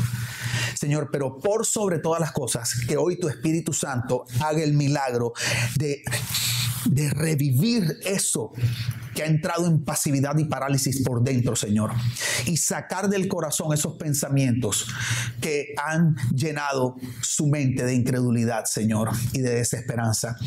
Señor, 0.76 1.10
pero 1.12 1.40
por 1.40 1.66
sobre 1.66 2.00
todas 2.00 2.20
las 2.20 2.32
cosas, 2.32 2.76
que 2.88 2.98
hoy 2.98 3.18
tu 3.18 3.28
Espíritu 3.28 3.74
Santo 3.74 4.26
haga 4.42 4.62
el 4.62 4.74
milagro 4.74 5.34
de, 5.78 6.04
de 6.86 7.10
revivir 7.10 8.00
eso 8.04 8.52
que 9.16 9.24
ha 9.24 9.26
entrado 9.26 9.66
en 9.66 9.84
pasividad 9.84 10.38
y 10.38 10.46
parálisis 10.46 11.02
por 11.02 11.24
dentro, 11.24 11.56
Señor. 11.56 11.92
Y 12.46 12.58
sacar 12.58 13.10
del 13.10 13.28
corazón 13.28 13.74
esos 13.74 13.96
pensamientos 13.96 14.88
que 15.42 15.74
han 15.82 16.16
llenado 16.36 16.98
su 17.22 17.48
mente 17.48 17.86
de 17.86 17.96
incredulidad, 17.96 18.66
Señor, 18.66 19.10
y 19.34 19.40
de 19.40 19.56
desesperanza. 19.56 20.38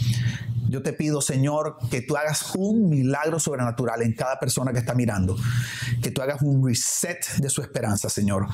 Yo 0.69 0.83
te 0.83 0.93
pido, 0.93 1.23
Señor, 1.23 1.79
que 1.91 2.03
tú 2.03 2.17
hagas 2.17 2.55
un 2.55 2.91
milagro 2.91 3.41
sobrenatural 3.41 4.03
en 4.03 4.13
cada 4.13 4.39
persona 4.39 4.73
que 4.73 4.81
está 4.81 4.95
mirando. 4.95 5.35
Que 6.03 6.11
tú 6.11 6.21
hagas 6.21 6.43
un 6.43 6.65
reset 6.67 7.27
de 7.39 7.49
su 7.49 7.63
esperanza, 7.63 8.11
Señor. 8.11 8.47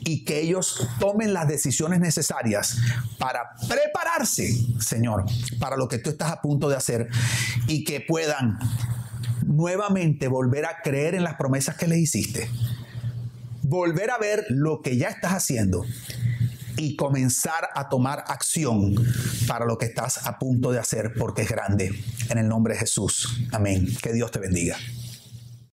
Y 0.00 0.24
que 0.24 0.40
ellos 0.40 0.86
tomen 1.00 1.32
las 1.32 1.48
decisiones 1.48 2.00
necesarias 2.00 2.76
para 3.18 3.54
prepararse, 3.66 4.54
Señor, 4.78 5.24
para 5.58 5.76
lo 5.78 5.88
que 5.88 5.98
tú 5.98 6.10
estás 6.10 6.30
a 6.32 6.42
punto 6.42 6.68
de 6.68 6.76
hacer. 6.76 7.08
Y 7.66 7.84
que 7.84 8.02
puedan 8.02 8.58
nuevamente 9.46 10.28
volver 10.28 10.66
a 10.66 10.80
creer 10.82 11.14
en 11.14 11.24
las 11.24 11.34
promesas 11.34 11.76
que 11.76 11.86
les 11.86 11.98
hiciste. 11.98 12.48
Volver 13.62 14.10
a 14.10 14.18
ver 14.18 14.44
lo 14.48 14.82
que 14.82 14.96
ya 14.96 15.08
estás 15.08 15.32
haciendo 15.32 15.84
y 16.76 16.96
comenzar 16.96 17.68
a 17.74 17.88
tomar 17.88 18.24
acción 18.26 18.94
para 19.46 19.64
lo 19.64 19.78
que 19.78 19.86
estás 19.86 20.26
a 20.26 20.38
punto 20.38 20.72
de 20.72 20.78
hacer 20.78 21.12
porque 21.18 21.42
es 21.42 21.48
grande. 21.48 21.92
En 22.28 22.38
el 22.38 22.48
nombre 22.48 22.74
de 22.74 22.80
Jesús. 22.80 23.46
Amén. 23.52 23.88
Que 24.02 24.12
Dios 24.12 24.30
te 24.30 24.38
bendiga. 24.38 24.76